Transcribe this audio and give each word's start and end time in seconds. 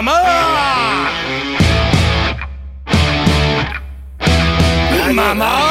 Mama! 0.00 1.10
Mama! 5.12 5.67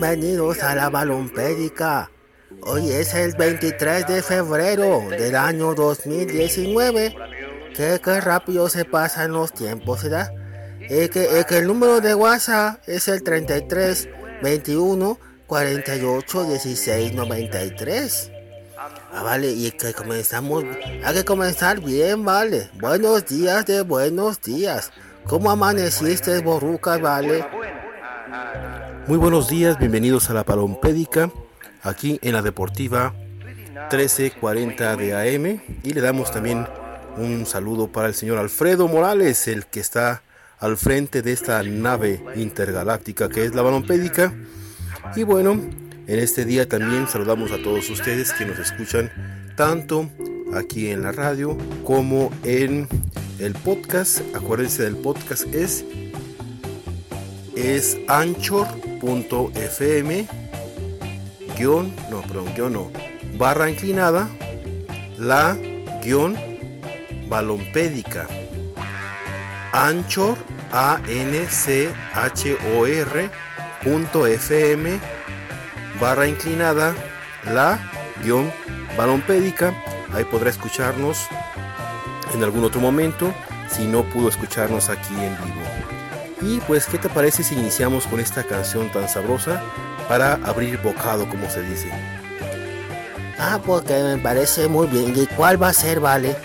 Bienvenidos 0.00 0.62
a 0.62 0.76
la 0.76 0.90
Balompédica. 0.90 2.08
Hoy 2.62 2.88
es 2.92 3.14
el 3.14 3.34
23 3.34 4.06
de 4.06 4.22
febrero 4.22 5.02
del 5.10 5.34
año 5.34 5.74
2019. 5.74 7.16
Que, 7.74 8.00
qué 8.00 8.20
rápido 8.20 8.68
se 8.68 8.84
pasan 8.84 9.32
los 9.32 9.52
tiempos, 9.52 10.04
¿verdad? 10.04 10.30
Es 10.82 11.10
que, 11.10 11.40
es 11.40 11.46
que 11.46 11.58
el 11.58 11.66
número 11.66 12.00
de 12.00 12.14
WhatsApp 12.14 12.80
es 12.86 13.08
el 13.08 13.24
33 13.24 14.08
21 14.40 15.18
48 15.48 16.44
16 16.44 17.14
93. 17.14 18.30
Ah, 18.78 19.22
vale, 19.24 19.50
y 19.50 19.72
que 19.72 19.92
comenzamos, 19.94 20.62
hay 21.02 21.14
que 21.16 21.24
comenzar 21.24 21.80
bien, 21.80 22.24
vale. 22.24 22.70
Buenos 22.74 23.26
días 23.26 23.66
de 23.66 23.80
buenos 23.80 24.40
días. 24.40 24.92
¿Cómo 25.26 25.50
amaneciste, 25.50 26.38
Borruca, 26.38 26.98
vale? 26.98 27.44
Muy 29.08 29.16
buenos 29.16 29.48
días, 29.48 29.78
bienvenidos 29.78 30.28
a 30.28 30.34
la 30.34 30.44
Palompédica, 30.44 31.32
aquí 31.82 32.18
en 32.20 32.34
la 32.34 32.42
Deportiva 32.42 33.14
1340 33.90 34.96
de 34.96 35.14
AM. 35.14 35.62
Y 35.82 35.94
le 35.94 36.02
damos 36.02 36.30
también 36.30 36.66
un 37.16 37.46
saludo 37.46 37.88
para 37.88 38.08
el 38.08 38.14
señor 38.14 38.36
Alfredo 38.36 38.86
Morales, 38.86 39.48
el 39.48 39.64
que 39.64 39.80
está 39.80 40.22
al 40.58 40.76
frente 40.76 41.22
de 41.22 41.32
esta 41.32 41.62
nave 41.62 42.22
intergaláctica 42.36 43.30
que 43.30 43.46
es 43.46 43.54
la 43.54 43.62
Palompédica. 43.62 44.34
Y 45.16 45.22
bueno, 45.22 45.52
en 45.52 46.18
este 46.18 46.44
día 46.44 46.68
también 46.68 47.08
saludamos 47.08 47.50
a 47.50 47.62
todos 47.62 47.88
ustedes 47.88 48.34
que 48.34 48.44
nos 48.44 48.58
escuchan 48.58 49.10
tanto 49.56 50.10
aquí 50.52 50.90
en 50.90 51.02
la 51.02 51.12
radio 51.12 51.56
como 51.82 52.30
en 52.44 52.86
el 53.38 53.54
podcast. 53.54 54.20
Acuérdense 54.34 54.82
del 54.82 54.98
podcast 54.98 55.46
es 55.54 55.82
es 57.56 57.98
anchor.fm 58.98 60.26
guion, 61.56 61.94
no, 62.10 62.22
perdón, 62.22 62.54
guion 62.54 62.72
no, 62.72 62.90
barra 63.36 63.70
inclinada, 63.70 64.28
la 65.18 65.56
guion 66.02 66.36
balompédica. 67.28 68.26
Anchor, 69.72 70.36
a 70.72 71.00
n 71.08 71.46
c 71.48 71.88
h 72.14 72.56
o 72.74 72.86
r 72.86 73.30
punto 73.82 74.26
fm 74.26 74.98
barra 76.00 76.26
inclinada, 76.26 76.94
la 77.52 77.78
guion 78.22 78.50
balompédica. 78.96 79.74
Ahí 80.12 80.24
podrá 80.24 80.50
escucharnos 80.50 81.26
en 82.34 82.42
algún 82.42 82.64
otro 82.64 82.80
momento 82.80 83.32
si 83.68 83.84
no 83.84 84.02
pudo 84.04 84.28
escucharnos 84.28 84.88
aquí 84.88 85.14
en 85.14 85.36
vivo. 85.36 85.77
Y 86.40 86.60
pues, 86.60 86.86
¿qué 86.86 86.98
te 86.98 87.08
parece 87.08 87.42
si 87.42 87.54
iniciamos 87.54 88.06
con 88.06 88.20
esta 88.20 88.44
canción 88.44 88.90
tan 88.92 89.08
sabrosa 89.08 89.62
para 90.08 90.34
abrir 90.44 90.78
bocado, 90.78 91.28
como 91.28 91.50
se 91.50 91.62
dice? 91.62 91.90
Ah, 93.38 93.60
porque 93.64 93.94
me 93.94 94.18
parece 94.18 94.68
muy 94.68 94.86
bien. 94.86 95.12
¿Y 95.16 95.26
cuál 95.26 95.60
va 95.60 95.68
a 95.68 95.72
ser, 95.72 96.00
vale? 96.00 96.36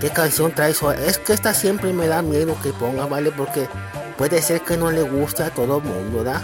¿Qué 0.00 0.10
canción 0.10 0.52
traes 0.52 0.82
hoy? 0.82 0.96
Es 1.06 1.18
que 1.18 1.32
esta 1.32 1.54
siempre 1.54 1.92
me 1.92 2.06
da 2.06 2.22
miedo 2.22 2.56
que 2.62 2.72
ponga, 2.72 3.06
vale, 3.06 3.30
porque 3.30 3.68
puede 4.18 4.42
ser 4.42 4.60
que 4.60 4.76
no 4.76 4.90
le 4.90 5.02
guste 5.02 5.42
a 5.42 5.50
todo 5.50 5.78
el 5.78 5.84
mundo, 5.84 6.24
¿verdad? 6.24 6.42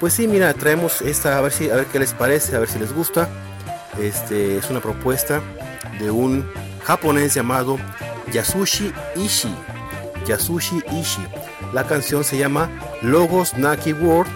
Pues 0.00 0.14
sí, 0.14 0.28
mira, 0.28 0.52
traemos 0.54 1.02
esta, 1.02 1.38
a 1.38 1.40
ver 1.40 1.52
si, 1.52 1.70
a 1.70 1.76
ver 1.76 1.86
qué 1.86 1.98
les 1.98 2.12
parece, 2.12 2.54
a 2.56 2.58
ver 2.58 2.68
si 2.68 2.78
les 2.78 2.92
gusta. 2.92 3.28
Este 3.98 4.58
es 4.58 4.68
una 4.70 4.80
propuesta 4.80 5.40
de 5.98 6.10
un 6.10 6.48
japonés 6.82 7.34
llamado 7.34 7.78
Yasushi 8.32 8.92
Ishii. 9.16 9.54
Yasushi 10.26 10.82
Ishii. 10.92 11.43
La 11.74 11.82
canción 11.88 12.22
se 12.22 12.38
llama 12.38 12.70
Logos 13.02 13.58
Naki 13.58 13.92
World 13.94 14.30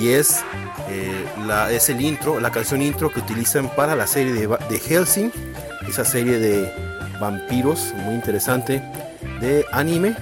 y 0.00 0.08
es, 0.08 0.40
eh, 0.88 1.26
la, 1.46 1.70
es 1.70 1.90
el 1.90 2.00
intro, 2.00 2.40
la 2.40 2.50
canción 2.50 2.80
intro 2.80 3.12
que 3.12 3.20
utilizan 3.20 3.68
para 3.76 3.94
la 3.94 4.06
serie 4.06 4.32
de, 4.32 4.46
de 4.46 4.78
Helsing, 4.78 5.30
esa 5.86 6.06
serie 6.06 6.38
de 6.38 6.72
vampiros 7.20 7.92
muy 7.96 8.14
interesante 8.14 8.82
de 9.42 9.66
anime. 9.72 10.16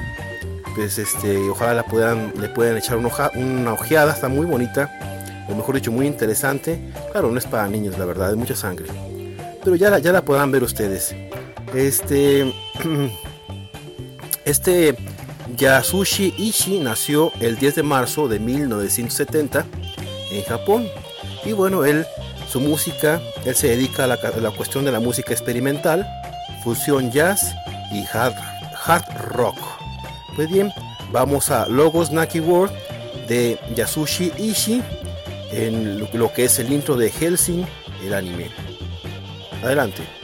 Pues 0.75 0.99
este, 0.99 1.39
ojalá 1.49 1.75
la 1.75 1.85
puedan, 1.85 2.33
le 2.41 2.49
puedan 2.49 2.77
echar 2.77 2.97
una, 2.97 3.73
ojeada, 3.73 4.13
está 4.13 4.27
muy 4.27 4.45
bonita, 4.45 5.47
o 5.49 5.55
mejor 5.55 5.77
dicho, 5.77 5.93
muy 5.93 6.09
interesante. 6.09 6.81
Claro, 7.13 7.31
no 7.31 7.39
es 7.39 7.47
para 7.47 7.69
niños, 7.69 7.97
la 7.99 8.05
verdad, 8.05 8.31
es 8.31 8.37
mucha 8.37 8.57
sangre. 8.57 8.87
Pero 9.63 9.77
ya 9.77 9.91
la, 9.91 10.01
ya 10.01 10.11
la 10.11 10.23
podrán 10.23 10.51
ver 10.51 10.65
ustedes. 10.65 11.15
Este, 11.73 12.53
este 14.45 14.97
Yasushi 15.59 16.35
Ishii 16.39 16.79
nació 16.79 17.33
el 17.41 17.59
10 17.59 17.75
de 17.77 17.83
marzo 17.83 18.29
de 18.29 18.39
1970 18.39 19.67
en 20.31 20.43
Japón. 20.45 20.89
Y 21.45 21.53
bueno, 21.53 21.85
él, 21.85 22.07
su 22.49 22.61
música, 22.61 23.21
él 23.45 23.57
se 23.57 23.69
dedica 23.69 24.05
a 24.05 24.07
la, 24.07 24.51
cuestión 24.57 24.85
de 24.85 24.93
la 24.93 25.01
música 25.01 25.33
experimental, 25.33 26.07
fusión 26.63 27.11
jazz 27.11 27.55
y 27.93 28.05
hard, 28.13 28.35
hard 28.85 29.05
rock. 29.33 29.59
Pues 30.37 30.49
bien, 30.49 30.73
vamos 31.11 31.51
a 31.51 31.67
Logos 31.67 32.13
Naki 32.13 32.39
World 32.39 32.73
de 33.27 33.59
Yasushi 33.75 34.33
Ishii 34.39 34.83
en 35.51 35.99
lo, 35.99 36.09
lo 36.13 36.33
que 36.33 36.45
es 36.45 36.59
el 36.61 36.73
intro 36.73 36.97
de 36.97 37.11
Helsing, 37.11 37.67
el 38.05 38.15
anime. 38.15 38.51
Adelante. 39.65 40.18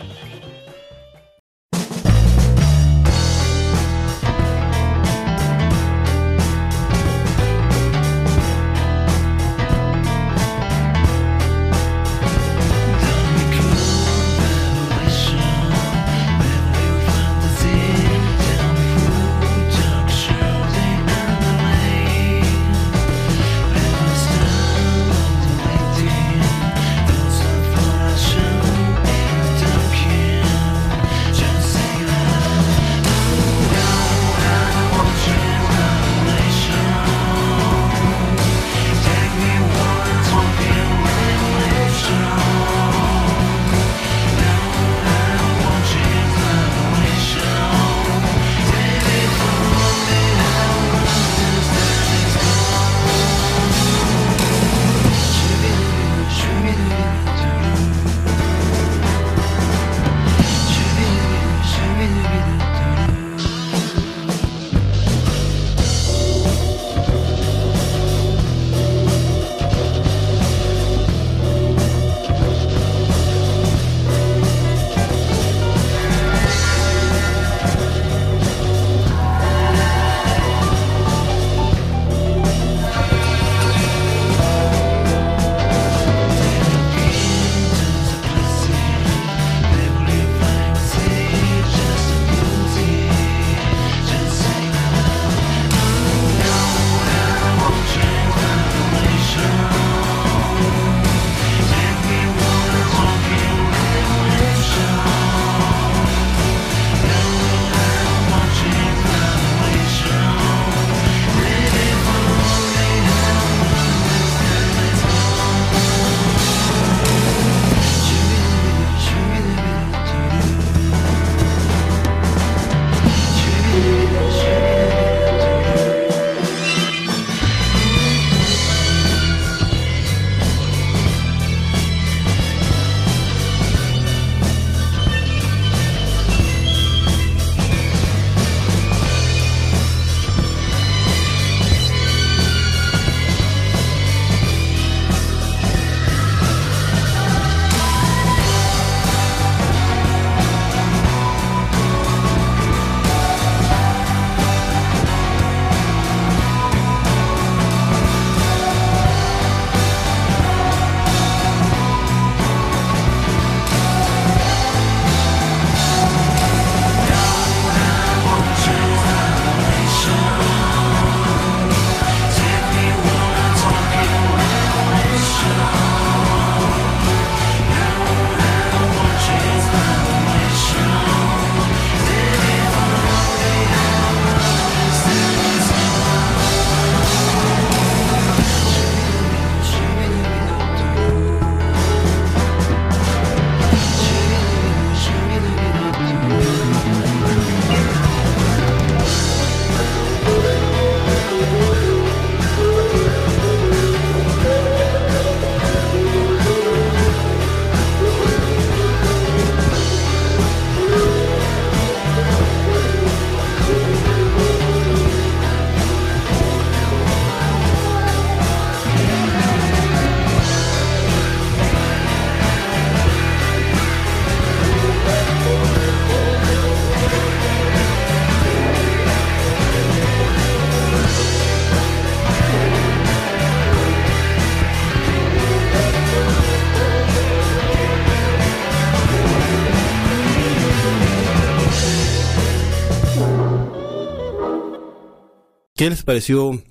¿Qué 245.85 245.91
les 245.91 246.03
pareció 246.03 246.63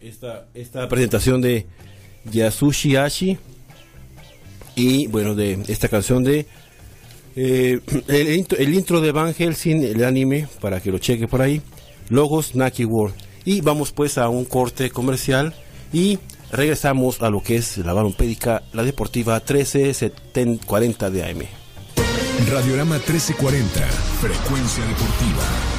esta, 0.00 0.46
presentación 0.88 1.40
de 1.40 1.66
Yasushi 2.30 2.94
Ashi? 2.94 3.36
Y 4.76 5.08
bueno, 5.08 5.34
de 5.34 5.58
esta 5.66 5.88
canción 5.88 6.22
de 6.22 6.46
eh, 7.34 7.80
el, 8.06 8.72
intro, 8.72 9.00
de 9.00 9.10
Van 9.10 9.34
Helsing, 9.34 9.82
el 9.82 10.04
anime, 10.04 10.46
para 10.60 10.80
que 10.80 10.92
lo 10.92 10.98
cheque 10.98 11.26
por 11.26 11.42
ahí. 11.42 11.60
Logos 12.08 12.54
Naki 12.54 12.84
World. 12.84 13.16
Y 13.44 13.62
vamos 13.62 13.90
pues 13.90 14.16
a 14.16 14.28
un 14.28 14.44
corte 14.44 14.90
comercial 14.90 15.52
y 15.92 16.20
regresamos 16.52 17.20
a 17.20 17.30
lo 17.30 17.42
que 17.42 17.56
es 17.56 17.78
la 17.78 17.94
balompédica, 17.94 18.62
la 18.72 18.84
deportiva 18.84 19.34
1340 19.40 21.10
de 21.10 21.24
AM. 21.24 21.42
Radiorama 22.48 22.94
1340, 22.94 23.80
frecuencia 24.20 24.84
deportiva. 24.84 25.73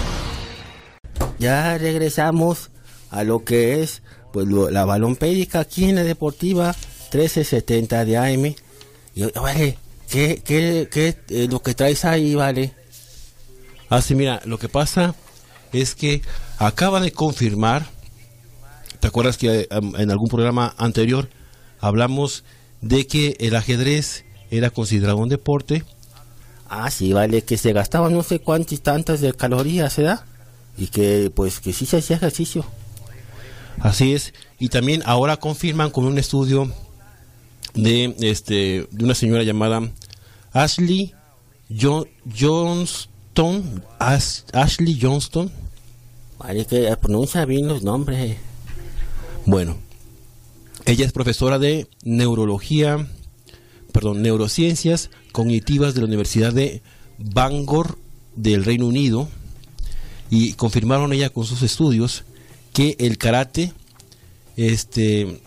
Ya 1.40 1.78
regresamos 1.78 2.70
a 3.12 3.24
lo 3.24 3.44
que 3.44 3.82
es 3.82 4.02
pues 4.32 4.48
lo- 4.48 4.70
la 4.70 4.86
balompédica 4.86 5.60
aquí 5.62 5.86
en 5.86 5.96
la 5.96 6.04
deportiva 6.04 6.76
1370 7.14 8.04
de 8.06 8.18
AM. 8.18 8.56
Y, 9.16 9.24
vale, 9.40 9.78
¿qué, 10.10 10.42
qué, 10.44 10.90
qué 10.92 11.16
eh, 11.30 11.48
lo 11.50 11.62
que 11.62 11.74
traes 11.74 12.04
ahí, 12.06 12.36
vale? 12.36 12.74
Ah, 13.90 14.02
sí, 14.02 14.16
mira, 14.16 14.42
lo 14.46 14.58
que 14.58 14.68
pasa 14.68 15.16
es 15.72 15.96
que 15.96 16.22
acaba 16.58 17.00
de 17.00 17.12
confirmar, 17.12 17.86
¿te 19.00 19.08
acuerdas 19.08 19.38
que 19.38 19.68
am- 19.70 19.96
en 19.98 20.12
algún 20.12 20.28
programa 20.28 20.74
anterior 20.78 21.30
hablamos 21.80 22.44
de 22.82 23.08
que 23.08 23.36
el 23.40 23.56
ajedrez 23.56 24.26
era 24.52 24.70
considerado 24.70 25.18
un 25.18 25.30
deporte? 25.30 25.84
Ah, 26.68 26.90
sí, 26.92 27.14
vale, 27.14 27.44
que 27.44 27.58
se 27.58 27.74
gastaban 27.74 28.12
no 28.14 28.24
sé 28.24 28.40
cuántas 28.40 28.74
y 28.74 28.78
tantas 28.80 29.22
de 29.22 29.34
calorías, 29.34 29.96
¿verdad? 29.98 30.26
Y 30.78 30.88
que 30.88 31.32
pues 31.34 31.60
que 31.60 31.74
sí 31.74 31.86
se 31.86 31.98
hacía 31.98 32.18
ejercicio. 32.18 32.66
Así 33.80 34.14
es, 34.14 34.34
y 34.60 34.70
también 34.70 35.02
ahora 35.06 35.38
confirman 35.38 35.92
con 35.92 36.06
un 36.06 36.18
estudio 36.18 36.72
de 37.74 38.16
este 38.22 38.88
de 38.90 39.04
una 39.04 39.16
señora 39.16 39.44
llamada 39.44 39.82
Ashley 40.54 41.14
Jo- 41.70 42.08
Johnston, 42.40 43.84
As- 44.00 44.46
Ashley 44.54 44.98
Johnston. 45.02 45.52
Vale, 46.40 46.66
que 46.66 46.96
pronuncia 46.98 47.46
bien 47.46 47.68
los 47.68 47.84
nombres. 47.84 48.38
Bueno, 49.46 49.78
ella 50.86 51.06
es 51.06 51.12
profesora 51.12 51.60
de 51.60 51.88
neurología, 52.04 53.08
perdón, 53.92 54.22
neurociencias 54.22 55.10
cognitivas 55.32 55.94
de 55.96 56.02
la 56.02 56.08
Universidad 56.08 56.54
de 56.54 56.82
Bangor 57.18 57.98
del 58.36 58.64
Reino 58.66 58.88
Unido 58.88 59.28
y 60.30 60.54
confirmaron 60.54 61.14
ella 61.14 61.30
con 61.30 61.46
sus 61.46 61.62
estudios 61.62 62.24
que 62.74 62.96
el 63.00 63.18
karate 63.18 63.72
este 64.58 65.42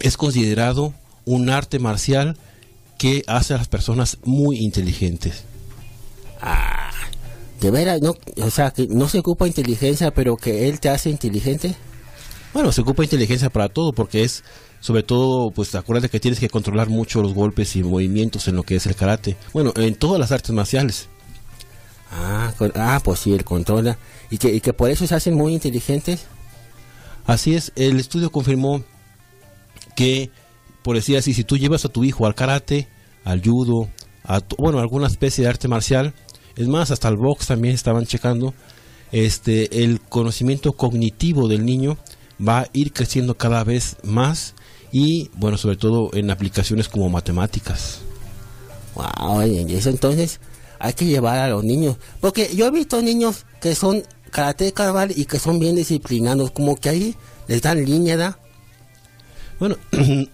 es 0.00 0.16
considerado 0.16 0.94
un 1.24 1.50
arte 1.50 1.78
marcial 1.78 2.36
que 2.98 3.22
hace 3.26 3.54
a 3.54 3.58
las 3.58 3.68
personas 3.68 4.18
muy 4.24 4.58
inteligentes. 4.58 5.44
De 7.60 7.70
veras, 7.70 8.00
no, 8.00 8.14
o 8.40 8.50
sea, 8.50 8.70
que 8.70 8.86
no 8.86 9.08
se 9.08 9.18
ocupa 9.18 9.46
inteligencia, 9.46 10.12
pero 10.12 10.36
que 10.36 10.68
él 10.68 10.78
te 10.78 10.88
hace 10.88 11.10
inteligente. 11.10 11.74
Bueno, 12.54 12.72
se 12.72 12.80
ocupa 12.80 13.02
inteligencia 13.02 13.50
para 13.50 13.68
todo 13.68 13.92
porque 13.92 14.22
es, 14.22 14.44
sobre 14.80 15.02
todo, 15.02 15.50
pues 15.50 15.74
acuérdate 15.74 16.08
que 16.08 16.20
tienes 16.20 16.38
que 16.38 16.48
controlar 16.48 16.88
mucho 16.88 17.20
los 17.20 17.34
golpes 17.34 17.74
y 17.76 17.82
movimientos 17.82 18.46
en 18.48 18.56
lo 18.56 18.62
que 18.62 18.76
es 18.76 18.86
el 18.86 18.94
karate. 18.94 19.36
Bueno, 19.52 19.72
en 19.76 19.96
todas 19.96 20.20
las 20.20 20.32
artes 20.32 20.50
marciales. 20.50 21.08
Ah, 22.10 22.52
con- 22.56 22.72
ah 22.74 23.00
pues 23.04 23.20
sí, 23.20 23.32
él 23.32 23.44
controla. 23.44 23.98
Y 24.30 24.38
que, 24.38 24.52
y 24.54 24.60
que 24.60 24.72
por 24.72 24.90
eso 24.90 25.06
se 25.06 25.14
hacen 25.14 25.34
muy 25.34 25.52
inteligentes. 25.54 26.26
Así 27.26 27.54
es, 27.54 27.72
el 27.76 27.98
estudio 28.00 28.30
confirmó 28.30 28.82
que, 29.94 30.30
por 30.82 30.96
decir 30.96 31.16
así, 31.16 31.34
si 31.34 31.44
tú 31.44 31.56
llevas 31.56 31.84
a 31.84 31.88
tu 31.88 32.04
hijo 32.04 32.26
al 32.26 32.34
karate, 32.34 32.88
al 33.24 33.42
judo, 33.42 33.88
a 34.24 34.40
tu- 34.40 34.56
bueno, 34.56 34.78
alguna 34.78 35.06
especie 35.06 35.44
de 35.44 35.50
arte 35.50 35.68
marcial, 35.68 36.14
es 36.56 36.66
más, 36.68 36.90
hasta 36.90 37.08
el 37.08 37.16
box 37.16 37.46
también 37.48 37.74
estaban 37.74 38.06
checando, 38.06 38.54
este, 39.12 39.84
el 39.84 40.00
conocimiento 40.00 40.72
cognitivo 40.72 41.48
del 41.48 41.64
niño 41.64 41.98
va 42.46 42.60
a 42.60 42.68
ir 42.72 42.92
creciendo 42.92 43.36
cada 43.36 43.64
vez 43.64 43.96
más 44.02 44.54
y, 44.92 45.30
bueno, 45.34 45.58
sobre 45.58 45.76
todo 45.76 46.10
en 46.14 46.30
aplicaciones 46.30 46.88
como 46.88 47.08
matemáticas. 47.10 48.00
Wow, 48.94 49.42
y 49.46 49.74
eso 49.74 49.90
entonces 49.90 50.40
hay 50.78 50.92
que 50.92 51.06
llevar 51.06 51.38
a 51.38 51.48
los 51.48 51.64
niños. 51.64 51.96
Porque 52.20 52.54
yo 52.54 52.66
he 52.66 52.70
visto 52.70 53.00
niños 53.02 53.46
que 53.60 53.74
son 53.74 54.02
karatecas, 54.30 54.92
¿vale? 54.92 55.14
Y 55.16 55.24
que 55.24 55.38
son 55.38 55.58
bien 55.58 55.76
disciplinados. 55.76 56.50
Como 56.50 56.76
que 56.76 56.88
ahí 56.88 57.14
les 57.46 57.62
dan 57.62 57.84
línea, 57.84 58.16
¿da? 58.16 58.38
Bueno, 59.58 59.76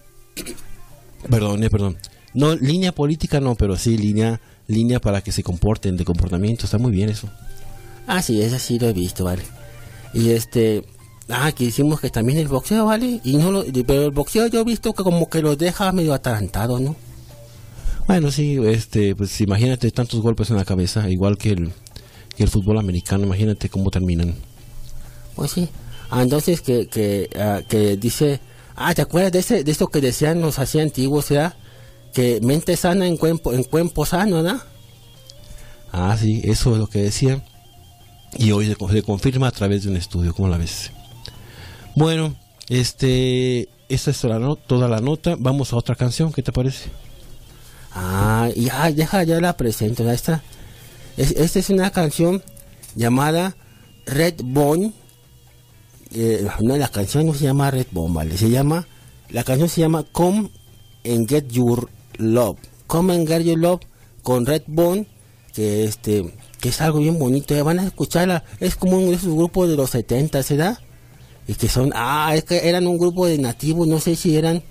perdón, 1.29 1.63
eh, 1.63 1.69
perdón. 1.69 1.97
No, 2.33 2.55
línea 2.55 2.91
política 2.93 3.39
no, 3.39 3.55
pero 3.55 3.77
sí 3.77 3.97
línea, 3.97 4.41
línea 4.67 4.99
para 4.99 5.21
que 5.21 5.31
se 5.31 5.43
comporten, 5.43 5.97
de 5.97 6.05
comportamiento. 6.05 6.65
Está 6.65 6.77
muy 6.77 6.91
bien 6.91 7.09
eso. 7.09 7.29
Ah, 8.07 8.21
sí, 8.21 8.41
ese 8.41 8.59
sí 8.59 8.77
lo 8.77 8.87
he 8.87 8.93
visto, 8.93 9.23
¿vale? 9.23 9.43
Y 10.13 10.29
este... 10.29 10.85
Ah, 11.27 11.51
que 11.53 11.63
hicimos 11.63 11.99
que 11.99 12.11
también 12.11 12.37
el 12.37 12.47
boxeo, 12.47 12.85
¿vale? 12.85 13.19
Y 13.23 13.37
no 13.37 13.51
lo, 13.51 13.65
pero 13.87 14.05
el 14.05 14.11
boxeo 14.11 14.45
yo 14.45 14.61
he 14.61 14.63
visto 14.63 14.93
que 14.93 15.01
como 15.01 15.27
que 15.27 15.41
los 15.41 15.57
deja 15.57 15.91
medio 15.91 16.13
atarantados, 16.13 16.79
¿no? 16.81 16.95
Bueno, 18.07 18.31
sí, 18.31 18.57
este, 18.65 19.15
pues 19.15 19.39
imagínate 19.41 19.89
tantos 19.91 20.21
golpes 20.21 20.49
en 20.51 20.57
la 20.57 20.65
cabeza, 20.65 21.09
igual 21.09 21.37
que 21.37 21.49
el, 21.51 21.71
que 22.37 22.43
el 22.43 22.49
fútbol 22.49 22.77
americano, 22.77 23.23
imagínate 23.25 23.69
cómo 23.69 23.89
terminan. 23.89 24.35
Pues 25.35 25.51
sí. 25.51 25.69
Ah, 26.11 26.21
entonces 26.21 26.61
que, 26.61 26.87
que, 26.87 27.29
ah, 27.39 27.61
que 27.67 27.97
dice... 27.97 28.39
Ah, 28.75 28.93
¿te 28.93 29.01
acuerdas 29.01 29.31
de, 29.31 29.39
ese, 29.39 29.63
de 29.63 29.71
esto 29.71 29.87
que 29.87 30.01
decían 30.01 30.41
los 30.41 30.59
así 30.59 30.79
antiguos, 30.79 31.29
¿verdad? 31.29 31.55
Que 32.13 32.41
mente 32.41 32.75
sana 32.75 33.07
en 33.07 33.15
cuerpo, 33.17 33.53
en 33.53 33.63
cuerpo 33.63 34.05
sano, 34.05 34.43
¿verdad? 34.43 34.61
Ah, 35.91 36.15
sí, 36.19 36.41
eso 36.43 36.73
es 36.73 36.77
lo 36.79 36.87
que 36.87 36.99
decía. 37.01 37.41
Y 38.37 38.51
hoy 38.51 38.67
se, 38.67 38.75
co- 38.75 38.91
se 38.91 39.01
confirma 39.01 39.47
a 39.47 39.51
través 39.51 39.83
de 39.83 39.89
un 39.91 39.97
estudio, 39.97 40.33
¿cómo 40.33 40.49
la 40.49 40.57
ves? 40.57 40.91
Bueno, 41.95 42.35
este, 42.67 43.69
esta 43.87 44.11
es 44.11 44.23
la 44.25 44.39
no- 44.39 44.57
toda 44.57 44.89
la 44.89 44.99
nota. 44.99 45.37
Vamos 45.39 45.71
a 45.71 45.77
otra 45.77 45.95
canción, 45.95 46.33
¿qué 46.33 46.43
te 46.43 46.51
parece? 46.51 46.89
Ah, 47.95 48.49
y 48.53 48.67
ah, 48.69 48.91
deja, 48.91 49.23
ya 49.23 49.39
la 49.39 49.55
presento. 49.55 50.03
ya 50.03 50.13
Esta, 50.13 50.43
es, 51.15 51.31
esta 51.31 51.59
es 51.59 51.69
una 51.69 51.89
canción 51.91 52.43
llamada 52.95 53.55
Red 54.05 54.41
Bone. 54.43 54.93
Eh, 56.13 56.45
no, 56.61 56.77
la 56.77 56.89
canción 56.89 57.25
no 57.25 57.33
se 57.33 57.45
llama 57.45 57.71
Red 57.71 57.87
Bone, 57.91 58.13
¿vale? 58.13 58.37
Se 58.37 58.49
llama, 58.49 58.85
la 59.29 59.45
canción 59.45 59.69
se 59.69 59.81
llama 59.81 60.03
Come 60.11 60.49
and 61.05 61.27
Get 61.27 61.47
Your 61.47 61.89
Love. 62.17 62.57
Come 62.87 63.15
and 63.15 63.27
Get 63.27 63.43
Your 63.43 63.57
Love 63.57 63.81
con 64.23 64.45
Red 64.45 64.63
Bone, 64.67 65.07
que 65.53 65.85
este, 65.85 66.33
que 66.59 66.69
es 66.69 66.81
algo 66.81 66.99
bien 66.99 67.17
bonito. 67.17 67.55
Ya 67.55 67.63
van 67.63 67.79
a 67.79 67.85
escucharla. 67.87 68.43
Es 68.59 68.75
como 68.75 68.97
uno 68.97 69.11
de 69.11 69.15
esos 69.15 69.33
grupos 69.33 69.69
de 69.69 69.77
los 69.77 69.91
70, 69.91 70.41
¿verdad? 70.49 70.79
Y 71.47 71.53
que 71.53 71.69
son, 71.69 71.93
ah, 71.95 72.33
es 72.35 72.43
que 72.43 72.67
eran 72.67 72.87
un 72.87 72.97
grupo 72.97 73.25
de 73.25 73.37
nativos, 73.37 73.87
no 73.87 74.01
sé 74.01 74.17
si 74.17 74.35
eran 74.35 74.63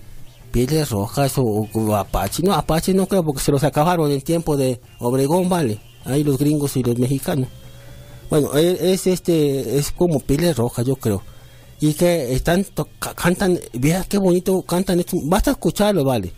pieles 0.54 0.88
rojas 0.90 1.32
o, 1.36 1.96
apache. 1.96 2.44
No, 2.44 2.52
apache 2.52 2.94
no 2.94 3.08
creo 3.08 3.24
porque 3.24 3.42
se 3.42 3.50
los 3.50 3.64
acabaron 3.64 4.12
en 4.12 4.20
tiempo 4.20 4.56
de 4.56 4.80
Obregón, 5.00 5.48
vale. 5.48 5.80
Ahí 6.04 6.22
los 6.22 6.38
gringos 6.38 6.76
y 6.76 6.84
los 6.84 6.96
mexicanos. 6.96 7.48
Bueno, 8.30 8.56
e- 8.56 8.92
es 8.92 9.08
este, 9.08 9.76
es 9.76 9.90
como 9.90 10.20
pieles 10.20 10.56
rojas, 10.56 10.86
yo 10.86 10.94
creo. 10.94 11.22
Y 11.80 11.94
que 11.94 12.32
están, 12.34 12.64
cantan, 13.16 13.58
vea 13.72 14.04
qué 14.08 14.16
bonito 14.18 14.62
cantan 14.62 15.00
esto. 15.00 15.16
Basta 15.24 15.50
escucharlo, 15.50 16.04
vale. 16.04 16.32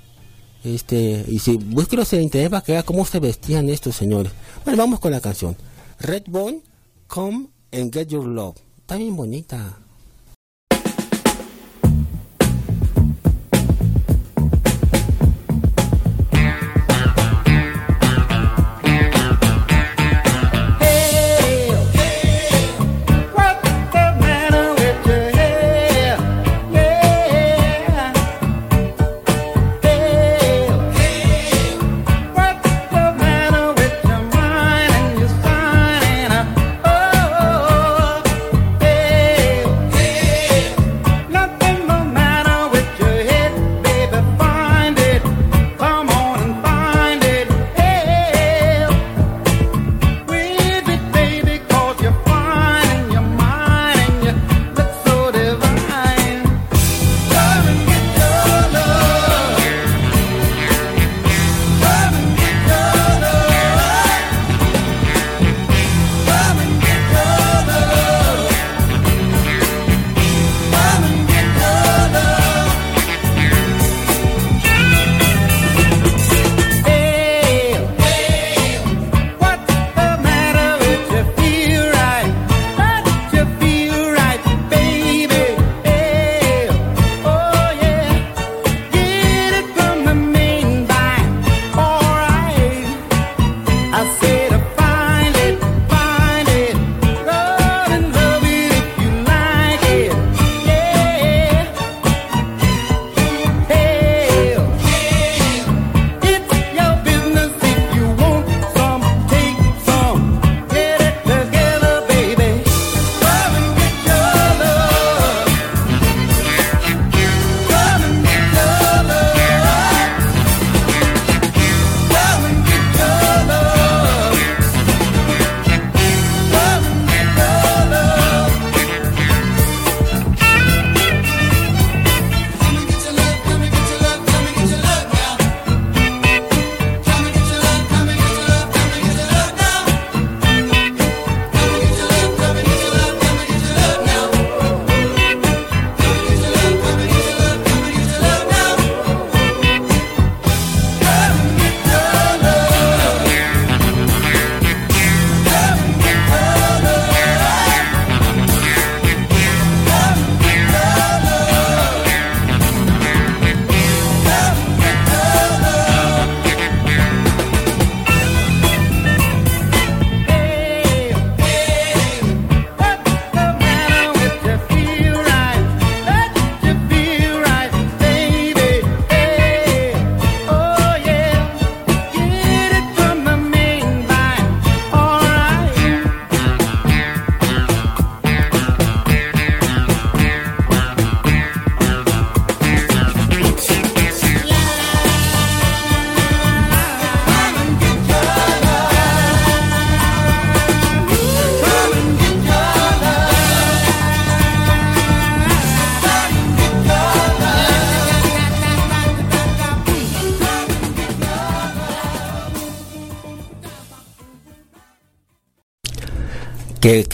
Este, 0.64 1.22
y 1.28 1.38
si 1.38 1.58
búsquelos 1.58 2.10
en 2.14 2.22
internet 2.22 2.50
para 2.50 2.62
que 2.62 2.72
vea 2.72 2.82
cómo 2.84 3.04
se 3.04 3.20
vestían 3.20 3.68
estos 3.68 3.96
señores. 3.96 4.32
Bueno, 4.64 4.78
vamos 4.78 4.98
con 4.98 5.12
la 5.12 5.20
canción. 5.20 5.58
Redbone, 6.00 6.62
Come 7.06 7.48
and 7.70 7.92
Get 7.92 8.08
Your 8.08 8.26
Love. 8.26 8.56
Está 8.78 8.96
bien 8.96 9.14
bonita. 9.14 9.78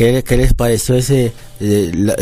¿Qué, 0.02 0.36
les 0.36 0.52
pareció 0.54 0.96
ese 0.96 1.32
de, 1.60 1.92
la- 1.94 2.16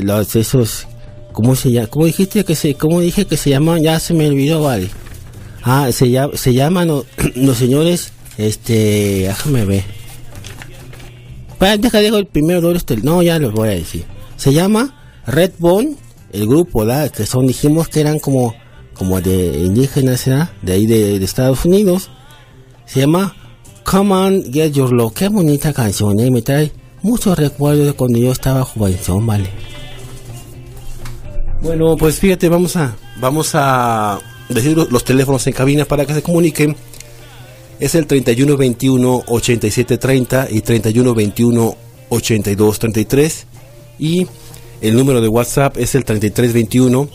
los 0.00 0.36
esos 0.36 0.86
cómo 1.32 1.54
se 1.54 1.70
llama? 1.70 1.88
¿Cómo 1.88 2.06
dijiste 2.06 2.44
que 2.44 2.54
se 2.54 2.74
cómo 2.76 3.00
dije 3.00 3.26
que 3.26 3.36
se 3.36 3.50
llaman? 3.50 3.82
Ya 3.82 4.00
se 4.00 4.14
me 4.14 4.26
olvidó, 4.26 4.62
vale. 4.62 4.88
Ah, 5.62 5.90
se 5.92 6.08
llama 6.08 6.34
se 6.34 6.54
llaman 6.54 6.88
los, 6.88 7.04
los 7.34 7.58
señores 7.58 8.12
este, 8.38 9.24
déjame 9.26 9.66
ver. 9.66 9.84
Para, 11.58 11.76
deja 11.76 12.00
dejo 12.00 12.16
el 12.16 12.26
primero 12.26 12.72
este, 12.72 12.96
no, 12.98 13.22
ya 13.22 13.38
lo 13.38 13.50
voy 13.52 13.68
a 13.68 13.72
decir. 13.72 14.04
Se 14.36 14.54
llama 14.54 14.94
Redbone, 15.26 15.96
el 16.32 16.46
grupo, 16.46 16.80
¿verdad? 16.86 17.10
Que 17.10 17.26
son 17.26 17.46
dijimos 17.46 17.88
que 17.88 18.00
eran 18.00 18.18
como 18.18 18.54
como 18.94 19.20
de 19.20 19.58
indígenas, 19.58 20.24
¿verdad? 20.26 20.50
De 20.62 20.72
ahí 20.72 20.86
de, 20.86 21.18
de 21.18 21.24
Estados 21.26 21.66
Unidos. 21.66 22.08
Se 22.86 23.00
llama 23.00 23.36
Come 23.84 24.14
on, 24.14 24.52
Get 24.52 24.72
Your 24.72 24.90
Love. 24.90 25.12
Qué 25.12 25.28
bonita 25.28 25.74
canción, 25.74 26.18
¿eh? 26.18 26.30
Me 26.30 26.40
trae 26.40 26.72
muchos 27.02 27.38
recuerdos 27.38 27.86
de 27.86 27.92
cuando 27.92 28.18
yo 28.18 28.32
estaba 28.32 28.64
jovención, 28.64 29.26
¿vale? 29.26 29.48
Bueno, 31.62 31.96
pues 31.96 32.18
fíjate, 32.18 32.48
vamos 32.48 32.76
a 32.76 32.96
vamos 33.18 33.54
decir 34.48 34.76
los 34.76 35.04
teléfonos 35.04 35.46
en 35.46 35.52
cabina 35.52 35.84
para 35.84 36.04
que 36.04 36.14
se 36.14 36.22
comuniquen. 36.22 36.76
Es 37.80 37.94
el 37.94 38.06
3121 38.06 39.24
8730 39.26 40.48
y 40.50 40.60
3121 40.60 41.76
8233 42.08 43.46
y 43.98 44.26
el 44.80 44.96
número 44.96 45.20
de 45.20 45.28
WhatsApp 45.28 45.76
es 45.78 45.94
el 45.94 46.04
3321 46.04 47.08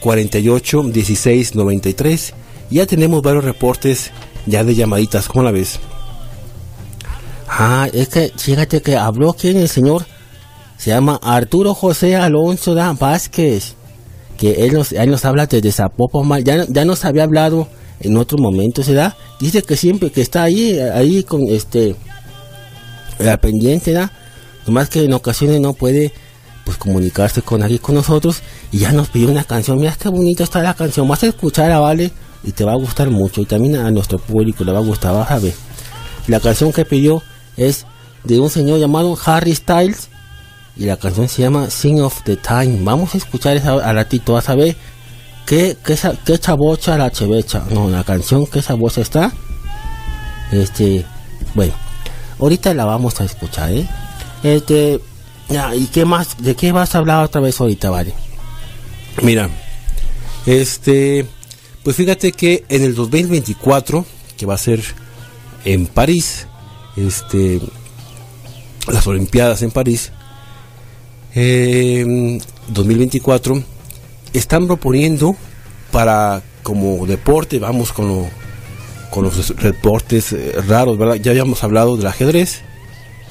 48 0.00 0.82
16 0.84 1.54
93. 1.54 2.34
Ya 2.70 2.86
tenemos 2.86 3.22
varios 3.22 3.44
reportes 3.44 4.10
ya 4.46 4.64
de 4.64 4.74
llamaditas, 4.74 5.28
¿cómo 5.28 5.44
la 5.44 5.50
ves? 5.50 5.80
Ah, 7.48 7.88
es 7.92 8.08
que 8.08 8.32
fíjate 8.36 8.82
que 8.82 8.96
habló 8.96 9.32
quién 9.32 9.56
el 9.56 9.68
señor. 9.68 10.04
Se 10.76 10.90
llama 10.90 11.18
Arturo 11.22 11.74
José 11.74 12.16
Alonso 12.16 12.74
da 12.74 12.92
Vázquez. 12.92 13.74
Que 14.36 14.66
él 14.66 14.74
nos, 14.74 14.92
él 14.92 15.10
nos 15.10 15.24
habla 15.24 15.46
desde 15.46 15.72
Zapopan. 15.72 16.44
Ya, 16.44 16.66
ya 16.68 16.84
nos 16.84 17.04
había 17.04 17.24
hablado 17.24 17.68
en 18.00 18.16
otro 18.16 18.38
momento, 18.38 18.82
¿se 18.82 18.92
da? 18.92 19.16
Dice 19.40 19.62
que 19.62 19.76
siempre 19.76 20.10
que 20.10 20.20
está 20.20 20.42
ahí, 20.42 20.78
ahí 20.78 21.22
con 21.22 21.42
este. 21.48 21.96
La 23.18 23.38
pendiente, 23.38 23.92
¿da? 23.92 24.12
Nomás 24.66 24.90
que 24.90 25.04
en 25.04 25.12
ocasiones 25.14 25.60
no 25.60 25.72
puede 25.72 26.12
pues 26.64 26.76
comunicarse 26.76 27.40
con 27.42 27.62
alguien 27.62 27.78
con 27.80 27.94
nosotros 27.94 28.42
y 28.72 28.78
ya 28.78 28.92
nos 28.92 29.08
pidió 29.08 29.30
una 29.30 29.44
canción. 29.44 29.78
Mira 29.78 29.96
qué 29.98 30.08
bonita 30.08 30.42
está 30.42 30.60
la 30.62 30.74
canción. 30.74 31.08
Vas 31.08 31.22
a 31.22 31.28
escucharla, 31.28 31.78
¿vale? 31.78 32.10
Y 32.42 32.52
te 32.52 32.64
va 32.64 32.72
a 32.72 32.76
gustar 32.76 33.08
mucho. 33.08 33.40
Y 33.40 33.46
también 33.46 33.76
a 33.76 33.90
nuestro 33.90 34.18
público 34.18 34.64
le 34.64 34.72
va 34.72 34.78
a 34.80 34.82
gustar, 34.82 35.14
vas 35.14 35.30
a 35.30 35.38
ver. 35.38 35.54
La 36.26 36.40
canción 36.40 36.72
que 36.72 36.84
pidió 36.84 37.22
es 37.56 37.86
de 38.24 38.40
un 38.40 38.50
señor 38.50 38.78
llamado 38.78 39.16
Harry 39.24 39.54
Styles 39.54 40.08
y 40.76 40.84
la 40.84 40.96
canción 40.96 41.28
se 41.28 41.42
llama 41.42 41.70
Sing 41.70 42.00
of 42.00 42.22
the 42.24 42.36
Time. 42.36 42.80
Vamos 42.82 43.14
a 43.14 43.18
escuchar 43.18 43.56
esa 43.56 43.72
a 43.72 43.92
ratito, 43.92 44.34
vas 44.34 44.48
a 44.48 44.54
ver 44.54 44.76
qué, 45.46 45.76
qué, 45.84 45.96
qué 46.24 46.38
chabocha 46.38 46.98
la 46.98 47.10
chevecha. 47.10 47.64
No, 47.70 47.88
la 47.88 48.04
canción 48.04 48.46
que 48.46 48.60
chabocha 48.60 49.00
está. 49.00 49.32
Este, 50.52 51.04
bueno, 51.54 51.72
ahorita 52.38 52.74
la 52.74 52.84
vamos 52.84 53.20
a 53.20 53.24
escuchar, 53.24 53.72
¿eh? 53.72 53.88
Este, 54.42 55.00
ya, 55.48 55.74
¿y 55.74 55.86
qué 55.86 56.04
más? 56.04 56.36
¿De 56.38 56.54
qué 56.54 56.72
vas 56.72 56.94
a 56.94 56.98
hablar 56.98 57.24
otra 57.24 57.40
vez 57.40 57.60
ahorita, 57.60 57.90
vale? 57.90 58.12
Mira, 59.22 59.48
este, 60.44 61.26
pues 61.82 61.96
fíjate 61.96 62.32
que 62.32 62.64
en 62.68 62.82
el 62.82 62.94
2024, 62.94 64.04
que 64.36 64.46
va 64.46 64.54
a 64.54 64.58
ser 64.58 64.82
en 65.64 65.86
París, 65.86 66.46
este, 66.96 67.60
las 68.92 69.06
Olimpiadas 69.06 69.62
en 69.62 69.70
París, 69.70 70.12
eh, 71.34 72.38
2024, 72.68 73.62
están 74.32 74.66
proponiendo 74.66 75.36
para 75.92 76.42
como 76.62 77.06
deporte, 77.06 77.58
vamos 77.58 77.92
con, 77.92 78.08
lo- 78.08 78.28
con 79.10 79.24
los 79.24 79.54
deportes 79.62 80.32
eh, 80.32 80.52
raros. 80.66 80.98
Ya 81.22 81.30
habíamos 81.30 81.62
hablado 81.62 81.96
del 81.96 82.06
ajedrez 82.06 82.60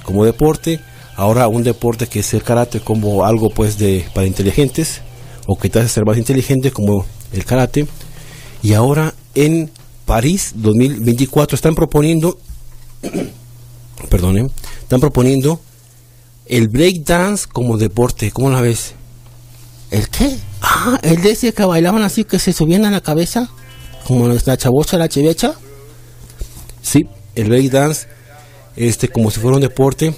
como 0.04 0.24
deporte, 0.24 0.80
ahora 1.16 1.48
un 1.48 1.64
deporte 1.64 2.08
que 2.08 2.20
es 2.20 2.34
el 2.34 2.44
karate 2.44 2.80
como 2.80 3.26
algo 3.26 3.50
pues 3.50 3.78
de 3.78 4.06
para 4.14 4.28
inteligentes 4.28 5.02
o 5.48 5.58
que 5.58 5.70
te 5.70 5.80
hace 5.80 5.90
ser 5.90 6.06
más 6.06 6.18
inteligente 6.18 6.72
como 6.72 7.06
el 7.34 7.44
karate 7.46 7.88
y 8.62 8.74
ahora 8.74 9.14
en 9.34 9.72
París 10.06 10.54
2024 10.56 11.56
están 11.56 11.76
proponiendo 11.76 12.38
perdón, 14.10 14.52
están 14.82 15.00
proponiendo 15.00 15.60
el 16.46 16.68
breakdance 16.68 17.48
como 17.52 17.78
deporte, 17.78 18.32
¿cómo 18.32 18.50
la 18.50 18.62
ves? 18.62 18.94
¿El 19.92 20.10
qué? 20.10 20.38
Ah, 20.62 21.00
el 21.04 21.22
de 21.22 21.32
ese 21.32 21.54
que 21.54 21.66
bailaban 21.66 22.04
así 22.04 22.24
que 22.24 22.40
se 22.40 22.54
subían 22.54 22.86
a 22.86 22.92
la 22.92 23.02
cabeza. 23.02 23.50
Como 24.06 24.28
la 24.28 24.58
chabocha, 24.58 24.98
la 24.98 25.10
chevecha. 25.10 25.54
Sí, 26.82 27.04
el 27.36 27.50
breakdance, 27.50 28.08
este, 28.76 29.08
como 29.08 29.32
si 29.32 29.40
fuera 29.40 29.56
un 29.56 29.62
deporte. 29.62 30.14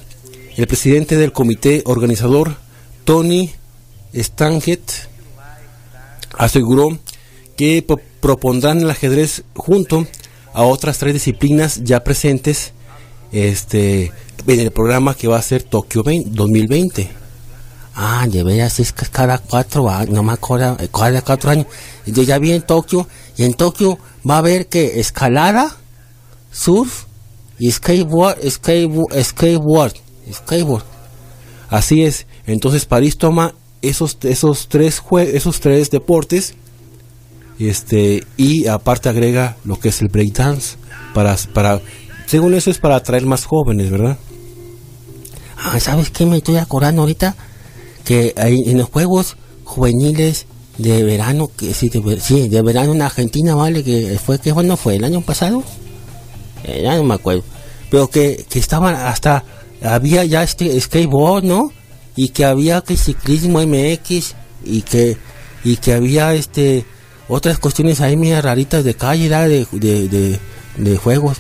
El 0.58 0.68
presidente 0.68 1.16
del 1.18 1.32
comité 1.32 1.84
organizador, 1.86 2.58
Tony 3.06 3.52
Stanget, 4.13 4.82
aseguró 6.38 6.98
que 7.56 7.84
pro- 7.88 8.02
propondrán 8.20 8.82
el 8.82 8.90
ajedrez 8.90 9.44
junto 9.56 10.06
a 10.54 10.63
otras 10.63 10.98
tres 10.98 11.13
disciplinas 11.13 11.84
ya 11.84 12.04
presentes 12.04 12.74
este, 13.32 14.12
en 14.48 14.60
el 14.60 14.72
programa 14.72 15.13
que 15.16 15.28
va 15.28 15.38
a 15.38 15.42
ser 15.42 15.63
Tokio 15.63 16.04
20 16.04 16.30
2020. 16.32 17.10
Ah, 17.96 18.28
de 18.30 18.44
veras, 18.44 18.80
es 18.80 18.94
cada 18.94 19.40
cuatro 19.40 19.90
años, 19.90 20.12
no 20.13 20.22
me 20.24 20.34
acuerdo, 20.34 20.78
cada 20.92 21.22
cuatro 21.24 21.50
años. 21.50 21.66
Yo 22.06 22.22
ya 22.22 22.38
vi 22.38 22.52
en 22.52 22.62
Tokio, 22.62 23.08
y 23.38 23.44
en 23.44 23.54
Tokio 23.56 23.98
va 24.30 24.36
a 24.36 24.38
haber 24.40 24.68
que 24.68 25.00
escalada, 25.00 25.76
surf 26.52 27.06
y 27.58 27.72
skateboard, 27.72 28.38
skateboard, 28.50 29.24
skateboard, 29.24 29.94
skateboard. 30.32 30.84
Así 31.70 32.04
es. 32.04 32.28
Entonces 32.46 32.86
París 32.86 33.18
toma 33.18 33.54
esos 33.82 34.18
esos 34.24 34.68
tres 34.68 35.02
jue- 35.02 35.30
esos 35.34 35.60
tres 35.60 35.90
deportes 35.92 36.56
este 37.60 38.24
y 38.38 38.68
aparte 38.68 39.10
agrega 39.10 39.58
lo 39.66 39.80
que 39.80 39.90
es 39.90 40.02
el 40.02 40.08
breakdance 40.10 40.78
para 41.13 41.36
para 41.54 41.82
según 42.28 42.54
eso 42.54 42.70
es 42.70 42.78
para 42.78 42.98
atraer 42.98 43.26
más 43.26 43.46
jóvenes, 43.46 43.90
¿verdad? 43.90 44.18
Ah, 45.58 45.80
¿sabes 45.80 46.12
qué 46.12 46.26
me 46.26 46.38
estoy 46.38 46.58
acordando 46.58 47.02
ahorita? 47.02 47.36
Que 48.04 48.34
en 48.38 48.78
los 48.78 48.90
juegos 48.90 49.38
juveniles 49.63 50.46
de 50.78 51.04
verano, 51.04 51.50
que 51.56 51.74
sí, 51.74 51.90
de, 51.90 52.20
sí, 52.20 52.50
de 52.50 52.62
verano 52.62 52.94
en 52.94 53.02
Argentina, 53.02 53.56
¿vale? 53.56 53.84
Que 53.84 54.20
fue, 54.24 54.40
que 54.40 54.52
bueno 54.52 54.78
fue? 54.78 54.98
¿El 54.98 55.06
año 55.06 55.22
pasado? 55.22 55.63
Eh, 56.66 56.82
ya 56.84 56.96
no 56.98 57.04
me 57.04 57.16
acuerdo. 57.16 57.44
Pero 57.90 58.10
que, 58.10 58.46
que 58.50 58.60
estaban 58.60 58.94
hasta, 58.94 59.44
había 59.82 60.26
ya 60.26 60.44
este 60.44 60.80
skateboard, 60.80 61.46
¿no? 61.46 61.72
Y 62.16 62.30
que 62.30 62.44
había 62.46 62.82
que 62.82 62.98
ciclismo 62.98 63.62
MX 63.62 64.36
y 64.66 64.82
que, 64.82 65.18
y 65.63 65.78
que 65.78 65.94
había 65.94 66.34
este, 66.34 66.86
otras 67.30 67.58
cuestiones 67.58 68.02
ahí 68.02 68.18
medio 68.18 68.42
raritas 68.42 68.84
de 68.84 68.96
calle, 68.96 69.30
de, 69.30 69.66
de, 69.72 70.40
de 70.78 70.98
juegos. 70.98 71.38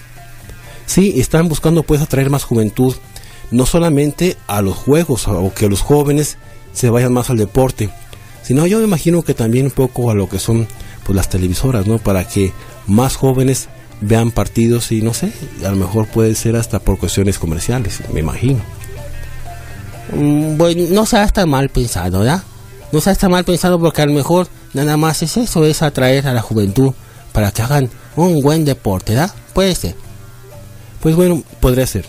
Sí, 0.87 1.19
están 1.19 1.47
buscando 1.49 1.83
pues 1.83 2.01
atraer 2.01 2.31
más 2.31 2.43
juventud, 2.43 2.95
no 3.51 3.65
solamente 3.67 4.37
a 4.47 4.61
los 4.61 4.75
juegos 4.75 5.27
o 5.27 5.53
que 5.53 5.69
los 5.69 5.81
jóvenes 5.81 6.37
se 6.73 6.89
vayan 6.89 7.13
más 7.13 7.29
al 7.29 7.37
deporte, 7.37 7.91
sino 8.41 8.65
yo 8.65 8.79
me 8.79 8.85
imagino 8.85 9.21
que 9.21 9.33
también 9.33 9.65
un 9.65 9.71
poco 9.71 10.09
a 10.09 10.15
lo 10.15 10.27
que 10.27 10.39
son 10.39 10.67
pues 11.05 11.15
las 11.15 11.29
televisoras, 11.29 11.85
¿no? 11.85 11.99
Para 11.99 12.25
que 12.27 12.51
más 12.87 13.15
jóvenes 13.15 13.67
vean 14.01 14.31
partidos 14.31 14.91
y 14.91 15.01
no 15.01 15.13
sé, 15.13 15.31
a 15.65 15.69
lo 15.69 15.75
mejor 15.75 16.07
puede 16.07 16.33
ser 16.35 16.55
hasta 16.55 16.79
por 16.79 16.97
cuestiones 16.97 17.37
comerciales, 17.37 17.99
me 18.13 18.21
imagino. 18.21 18.61
Mm, 20.13 20.57
Bueno, 20.57 20.83
no 20.89 21.05
sea 21.05 21.27
tan 21.27 21.49
mal 21.49 21.69
pensado, 21.69 22.19
¿verdad? 22.19 22.43
No 22.91 23.01
sea 23.01 23.15
tan 23.15 23.31
mal 23.31 23.43
pensado 23.43 23.79
porque 23.79 24.01
a 24.01 24.05
lo 24.05 24.13
mejor 24.13 24.47
nada 24.73 24.95
más 24.95 25.21
es 25.21 25.35
eso, 25.35 25.65
es 25.65 25.81
atraer 25.81 26.27
a 26.27 26.33
la 26.33 26.41
juventud 26.41 26.93
para 27.33 27.51
que 27.51 27.61
hagan 27.61 27.89
un 28.15 28.41
buen 28.41 28.63
deporte, 28.63 29.13
¿verdad? 29.13 29.33
Puede 29.53 29.75
ser. 29.75 29.95
Pues 31.01 31.15
bueno, 31.15 31.43
podría 31.59 31.85
ser. 31.87 32.05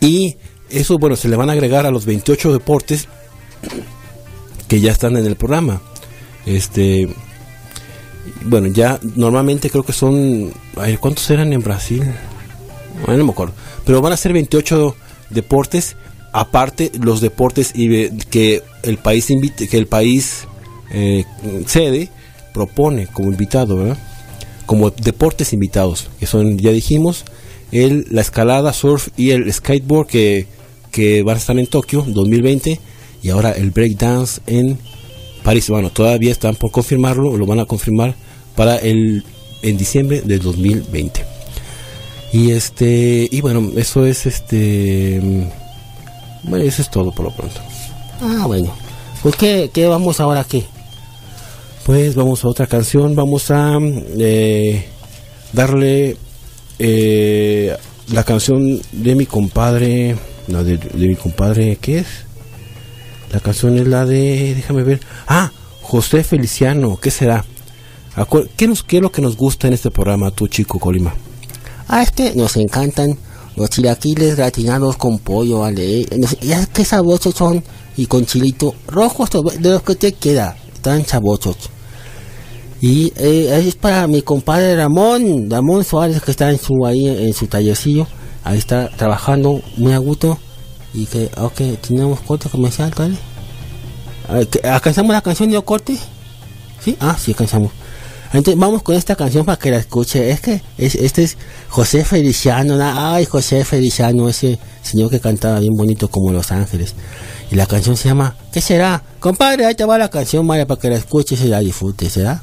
Y 0.00 0.36
eso, 0.70 0.98
bueno, 0.98 1.16
se 1.16 1.28
le 1.28 1.36
van 1.36 1.50
a 1.50 1.52
agregar 1.52 1.86
a 1.86 1.90
los 1.90 2.06
28 2.06 2.52
deportes 2.52 3.08
que 4.68 4.80
ya 4.80 4.92
están 4.92 5.16
en 5.16 5.26
el 5.26 5.36
programa. 5.36 5.80
Este, 6.46 7.08
bueno, 8.42 8.68
ya 8.68 8.98
normalmente 9.16 9.70
creo 9.70 9.84
que 9.84 9.92
son, 9.92 10.52
¿cuántos 11.00 11.28
eran 11.30 11.52
en 11.52 11.60
Brasil? 11.60 12.02
No 13.06 13.24
me 13.24 13.32
acuerdo. 13.32 13.54
Pero 13.84 14.00
van 14.00 14.12
a 14.12 14.16
ser 14.16 14.32
28 14.32 14.96
deportes, 15.30 15.96
aparte 16.32 16.90
los 17.00 17.20
deportes 17.20 17.72
que 18.30 18.62
el 18.82 18.98
país 18.98 19.30
invite, 19.30 19.68
que 19.68 19.78
el 19.78 19.86
país 19.86 20.46
eh, 20.90 21.24
sede 21.66 22.08
propone 22.52 23.06
como 23.08 23.30
invitado, 23.30 23.76
¿verdad? 23.76 23.98
Como 24.66 24.90
deportes 24.90 25.52
invitados, 25.52 26.08
que 26.18 26.26
son, 26.26 26.58
ya 26.58 26.70
dijimos, 26.70 27.24
el, 27.74 28.06
la 28.10 28.20
escalada, 28.20 28.72
surf 28.72 29.08
y 29.16 29.30
el 29.30 29.52
skateboard 29.52 30.06
que, 30.06 30.46
que 30.90 31.22
van 31.22 31.34
a 31.34 31.38
estar 31.38 31.58
en 31.58 31.66
Tokio 31.66 32.04
2020 32.06 32.80
y 33.22 33.30
ahora 33.30 33.50
el 33.50 33.70
breakdance 33.70 34.40
en 34.46 34.78
París. 35.42 35.68
Bueno, 35.68 35.90
todavía 35.90 36.30
están 36.30 36.54
por 36.54 36.70
confirmarlo, 36.70 37.36
lo 37.36 37.46
van 37.46 37.60
a 37.60 37.66
confirmar 37.66 38.14
para 38.54 38.76
el 38.76 39.24
en 39.62 39.76
diciembre 39.76 40.22
del 40.22 40.40
2020. 40.40 41.24
Y 42.32 42.52
este 42.52 43.28
y 43.30 43.40
bueno, 43.40 43.72
eso 43.76 44.06
es 44.06 44.26
este 44.26 45.20
bueno, 46.44 46.64
eso 46.64 46.80
es 46.80 46.90
todo 46.90 47.12
por 47.12 47.26
lo 47.26 47.34
pronto. 47.34 47.60
Ah, 48.20 48.44
bueno. 48.46 48.72
Pues, 49.22 49.36
¿qué, 49.36 49.70
qué 49.72 49.86
vamos 49.86 50.20
ahora 50.20 50.40
aquí? 50.40 50.64
Pues 51.84 52.14
vamos 52.14 52.44
a 52.44 52.48
otra 52.48 52.66
canción, 52.66 53.16
vamos 53.16 53.50
a 53.50 53.78
eh, 54.18 54.86
darle 55.52 56.16
eh, 56.78 57.76
la 58.12 58.24
canción 58.24 58.80
de 58.92 59.14
mi 59.14 59.26
compadre, 59.26 60.16
no, 60.48 60.62
de, 60.64 60.76
de 60.78 61.08
mi 61.08 61.16
compadre, 61.16 61.78
¿qué 61.80 61.98
es? 61.98 62.06
La 63.32 63.40
canción 63.40 63.76
es 63.78 63.86
la 63.88 64.04
de, 64.06 64.54
déjame 64.54 64.82
ver, 64.84 65.00
ah, 65.26 65.50
José 65.82 66.22
Feliciano, 66.24 66.96
¿qué 67.00 67.10
será? 67.10 67.44
¿Qué, 68.56 68.68
nos, 68.68 68.82
¿Qué 68.84 68.96
es 68.96 69.02
lo 69.02 69.10
que 69.10 69.22
nos 69.22 69.36
gusta 69.36 69.66
en 69.66 69.72
este 69.74 69.90
programa, 69.90 70.30
tú 70.30 70.46
chico 70.46 70.78
Colima? 70.78 71.14
Ah, 71.88 72.02
este 72.02 72.34
nos 72.36 72.56
encantan 72.56 73.18
los 73.56 73.70
chilaquiles 73.70 74.36
gratinados 74.36 74.96
con 74.96 75.18
pollo. 75.18 75.64
Nos- 75.70 76.38
Ya 76.40 76.64
qué 76.66 76.84
sabrosos 76.84 77.34
son 77.34 77.62
y 77.96 78.06
con 78.06 78.24
chilito 78.24 78.74
rojos 78.86 79.30
o 79.34 79.42
de 79.42 79.68
los 79.70 79.82
que 79.82 79.94
te 79.96 80.12
queda, 80.12 80.56
tan 80.80 81.04
sabrosos. 81.04 81.56
Y 82.86 83.14
eh, 83.16 83.62
es 83.66 83.76
para 83.76 84.06
mi 84.06 84.20
compadre 84.20 84.76
Ramón, 84.76 85.48
Ramón 85.48 85.84
Suárez 85.84 86.20
que 86.22 86.30
está 86.32 86.50
en 86.50 86.58
su 86.58 86.84
ahí 86.84 87.08
en 87.08 87.32
su 87.32 87.46
tallercillo, 87.46 88.06
ahí 88.42 88.58
está 88.58 88.90
trabajando 88.90 89.62
muy 89.78 89.94
a 89.94 89.98
gusto 89.98 90.36
y 90.92 91.06
que 91.06 91.30
ok, 91.38 91.80
tenemos 91.80 92.20
corte 92.20 92.50
comercial, 92.50 92.92
¿vale? 92.94 93.16
Ah, 94.28 94.40
¿que- 94.50 94.68
¿Alcanzamos 94.68 95.12
la 95.14 95.22
canción 95.22 95.50
de 95.50 95.62
corte? 95.62 95.96
¿Sí? 96.84 96.94
Ah, 97.00 97.16
sí, 97.18 97.30
alcanzamos. 97.30 97.72
Entonces 98.34 98.60
vamos 98.60 98.82
con 98.82 98.94
esta 98.96 99.16
canción 99.16 99.46
para 99.46 99.58
que 99.58 99.70
la 99.70 99.78
escuche. 99.78 100.30
Es 100.30 100.40
que 100.40 100.60
es, 100.76 100.94
este 100.94 101.22
es 101.22 101.38
José 101.70 102.04
Feliciano. 102.04 102.76
Ay, 102.82 103.24
José 103.24 103.64
Feliciano, 103.64 104.28
ese 104.28 104.58
señor 104.82 105.08
que 105.08 105.20
cantaba 105.20 105.58
bien 105.58 105.72
bonito 105.74 106.08
como 106.08 106.32
Los 106.32 106.52
Ángeles. 106.52 106.94
Y 107.50 107.54
la 107.54 107.64
canción 107.64 107.96
se 107.96 108.08
llama 108.10 108.36
¿Qué 108.52 108.60
será? 108.60 109.02
Compadre, 109.20 109.64
ahí 109.64 109.74
te 109.74 109.86
va 109.86 109.96
la 109.96 110.10
canción, 110.10 110.44
María, 110.46 110.66
para 110.66 110.78
que 110.80 110.90
la 110.90 110.96
escuches 110.96 111.40
y 111.40 111.46
la 111.48 111.60
disfrutes, 111.60 112.12
¿será? 112.12 112.42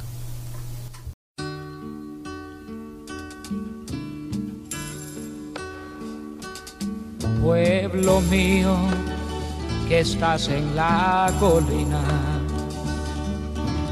Mío 8.29 8.75
que 9.87 9.99
estás 10.01 10.47
en 10.47 10.75
la 10.75 11.31
colina, 11.39 12.01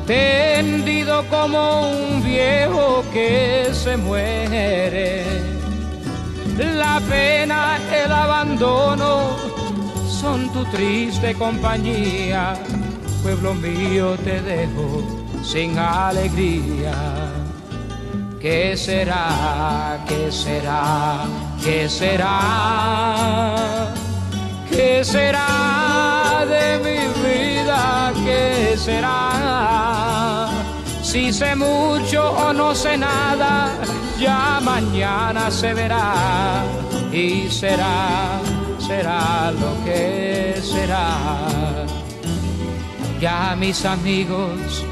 tendido 0.05 1.23
como 1.29 1.91
un 1.91 2.23
viejo 2.23 3.03
que 3.11 3.69
se 3.73 3.97
muere. 3.97 5.25
La 6.57 6.99
pena, 7.09 7.77
el 8.03 8.11
abandono 8.11 9.29
son 10.09 10.51
tu 10.51 10.65
triste 10.65 11.33
compañía. 11.35 12.53
Pueblo 13.23 13.53
mío, 13.53 14.17
te 14.23 14.41
dejo 14.41 15.03
sin 15.43 15.77
alegría. 15.77 16.93
¿Qué 18.39 18.75
será? 18.77 20.03
¿Qué 20.07 20.31
será? 20.31 21.25
¿Qué 21.61 21.89
será? 21.89 23.49
¿Qué 24.69 25.03
será 25.03 26.45
de 26.47 26.77
mi 26.79 27.01
vida? 27.23 28.13
¿Qué 28.25 28.75
será? 28.77 30.49
Si 31.01 31.33
sé 31.33 31.55
mucho 31.55 32.31
o 32.31 32.53
no 32.53 32.75
sé 32.75 32.97
nada, 32.97 33.73
ya 34.19 34.59
mañana 34.61 35.49
se 35.49 35.73
verá 35.73 36.63
y 37.11 37.49
será, 37.49 38.39
será 38.77 39.51
lo 39.51 39.83
que 39.83 40.55
será. 40.61 41.85
Ya 43.19 43.55
mis 43.57 43.83
amigos 43.85 44.85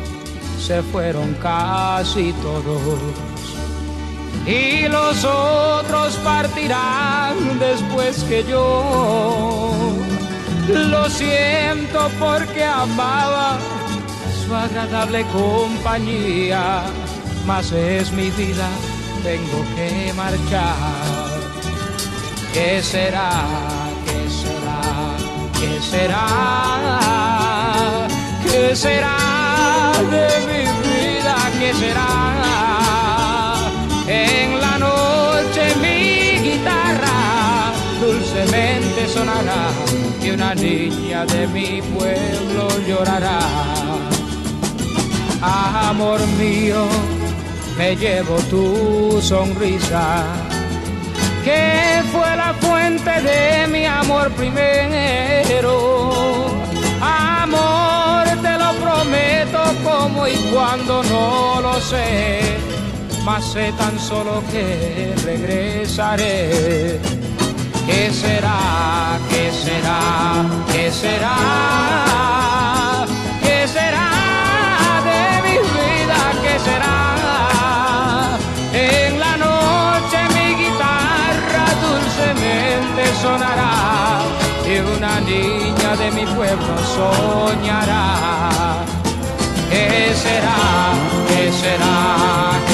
se 0.60 0.82
fueron 0.82 1.36
casi 1.36 2.34
todos 2.42 3.27
y 4.46 4.88
los 4.88 5.24
otros 5.26 6.16
partirán 6.18 7.60
después 7.60 8.24
que 8.24 8.44
yo. 8.44 9.94
Lo 10.68 11.10
siento 11.10 12.10
porque 12.20 12.64
amaba 12.64 13.58
su 14.46 14.54
agradable 14.54 15.26
compañía, 15.28 16.84
mas 17.46 17.72
es 17.72 18.12
mi 18.12 18.30
vida, 18.32 18.68
tengo 19.24 19.64
que 19.76 20.14
marchar. 20.14 20.76
¿Qué 22.54 22.82
será? 22.82 23.30
¿Qué 24.06 24.30
será? 24.30 24.82
¿Qué 25.60 25.82
será? 25.82 27.08
¿Qué 28.44 28.76
será 28.76 29.92
de 30.10 30.28
mi 30.48 30.64
vida? 30.88 31.36
¿Qué 31.60 31.74
será? 31.74 32.77
En 34.08 34.60
la 34.62 34.78
noche 34.78 35.76
mi 35.82 36.40
guitarra 36.50 37.74
dulcemente 38.00 39.08
sonará 39.08 39.70
y 40.24 40.30
una 40.32 40.56
niña 40.56 41.26
de 41.26 41.48
mi 41.48 41.82
pueblo 41.82 42.68
llorará. 42.88 43.40
Amor 45.42 46.20
mío, 46.40 46.88
me 47.78 47.96
llevo 47.96 48.38
tu 48.50 49.20
sonrisa 49.22 50.24
que 51.48 52.04
fue 52.12 52.36
la 52.36 52.54
fuente 52.60 53.10
de 53.22 53.68
mi 53.68 53.86
amor 53.86 54.30
primero. 54.32 55.76
Amor, 57.02 58.26
te 58.42 58.58
lo 58.58 58.74
prometo 58.84 59.62
como 59.84 60.28
y 60.28 60.36
cuando 60.54 61.04
no 61.04 61.62
lo 61.62 61.80
sé, 61.80 62.58
mas 63.28 63.44
sé 63.44 63.74
tan 63.74 64.00
solo 64.00 64.42
que 64.52 65.14
regresaré. 65.26 66.98
¿Qué 67.86 68.10
será? 68.22 69.20
¿Qué 69.30 69.52
será? 69.64 70.00
¿Qué 70.72 70.86
será? 71.02 71.36
¿Qué 73.44 73.58
será 73.76 74.10
de 75.10 75.24
mi 75.46 75.58
vida? 75.76 76.20
¿Qué 76.44 76.56
será? 76.68 76.96
En 78.92 79.20
la 79.20 79.34
noche 79.46 80.20
mi 80.36 80.48
guitarra 80.62 81.66
dulcemente 81.86 83.04
sonará 83.24 83.76
y 84.72 84.76
una 84.96 85.20
niña 85.20 85.92
de 86.02 86.08
mi 86.12 86.26
pueblo 86.38 86.74
soñará. 86.96 88.06
¿Qué 89.70 90.14
será? 90.24 90.60
¿Qué 91.28 91.52
será? 91.52 92.67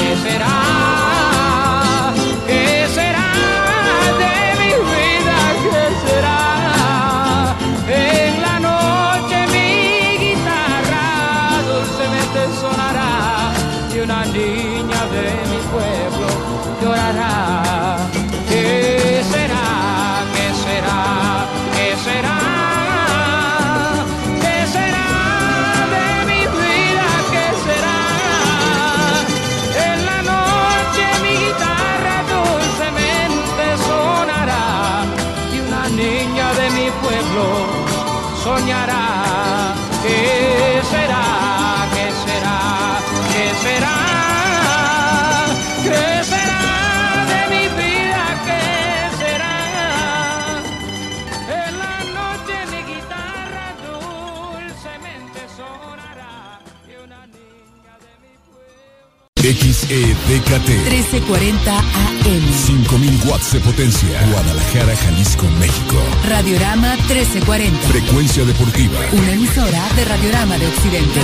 1340 60.84 61.78
AM. 61.78 62.52
5000 62.52 63.24
watts 63.26 63.52
de 63.52 63.60
potencia. 63.60 64.26
Guadalajara, 64.30 64.94
Jalisco, 64.94 65.46
México. 65.58 65.96
Radiorama 66.28 66.94
1340. 67.08 67.78
Frecuencia 67.88 68.44
deportiva. 68.44 68.98
Una 69.12 69.32
emisora 69.32 69.88
de 69.96 70.04
Radiorama 70.04 70.58
de 70.58 70.66
Occidente. 70.66 71.20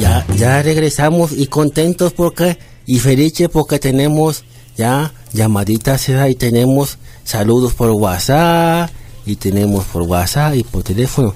Ya, 0.00 0.26
ya 0.36 0.62
regresamos 0.62 1.30
y 1.32 1.46
contentos 1.46 2.12
porque, 2.12 2.58
y 2.84 2.98
felices 2.98 3.48
porque 3.48 3.78
tenemos 3.78 4.44
ya 4.76 5.12
llamaditas 5.32 6.08
y 6.08 6.34
tenemos 6.34 6.98
saludos 7.22 7.74
por 7.74 7.90
WhatsApp 7.90 8.90
y 9.26 9.36
tenemos 9.36 9.84
por 9.86 10.02
WhatsApp 10.02 10.54
y 10.56 10.64
por 10.64 10.82
teléfono. 10.82 11.34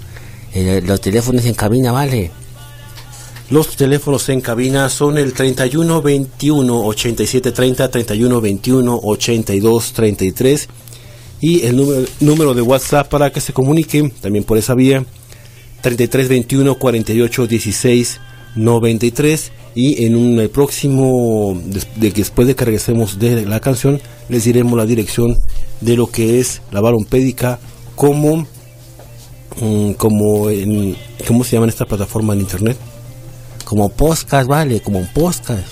Eh, 0.55 0.83
los 0.85 1.01
teléfonos 1.01 1.45
en 1.45 1.55
cabina, 1.55 1.93
vale. 1.93 2.31
Los 3.49 3.77
teléfonos 3.77 4.29
en 4.29 4.41
cabina 4.41 4.89
son 4.89 5.19
el 5.19 5.33
31 5.33 6.03
21 6.03 6.85
87 6.87 7.53
30, 7.53 7.91
31 7.91 8.41
21 8.41 9.01
82 9.05 9.93
33 9.93 10.69
y 11.41 11.65
el 11.65 11.77
número, 11.77 12.09
número 12.19 12.55
de 12.55 12.63
WhatsApp 12.63 13.09
para 13.09 13.31
que 13.31 13.41
se 13.41 13.53
comuniquen 13.53 14.11
también 14.11 14.45
por 14.45 14.59
esa 14.59 14.75
vía 14.75 15.05
33 15.83 16.29
21 16.29 16.75
48 16.77 17.47
16 17.47 18.21
93 18.57 19.53
y 19.77 20.05
en 20.07 20.17
un 20.17 20.49
próximo 20.49 21.61
de 21.97 22.11
después 22.11 22.49
de 22.49 22.57
que 22.57 22.65
regresemos 22.65 23.19
de 23.21 23.47
la 23.47 23.61
canción 23.61 24.01
les 24.29 24.43
diremos 24.43 24.77
la 24.77 24.87
dirección 24.87 25.37
de 25.81 25.97
lo 25.97 26.09
que 26.09 26.41
es 26.41 26.63
la 26.73 26.81
balompédica 26.81 27.61
como 27.97 28.47
mm, 29.61 29.93
como 29.93 30.49
en 30.51 30.97
cómo 31.27 31.43
se 31.45 31.57
llama 31.57 31.67
esta 31.67 31.85
plataforma 31.87 32.35
en 32.35 32.41
internet 32.41 32.77
Como 33.65 33.89
podcast, 33.89 34.47
vale, 34.49 34.81
como 34.81 35.05
podcast. 35.13 35.65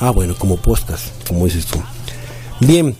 ah 0.00 0.10
bueno 0.10 0.34
como 0.38 0.56
podcast 0.56 1.04
como 1.28 1.44
dices 1.44 1.66
tú 1.66 1.78
bien 2.60 2.96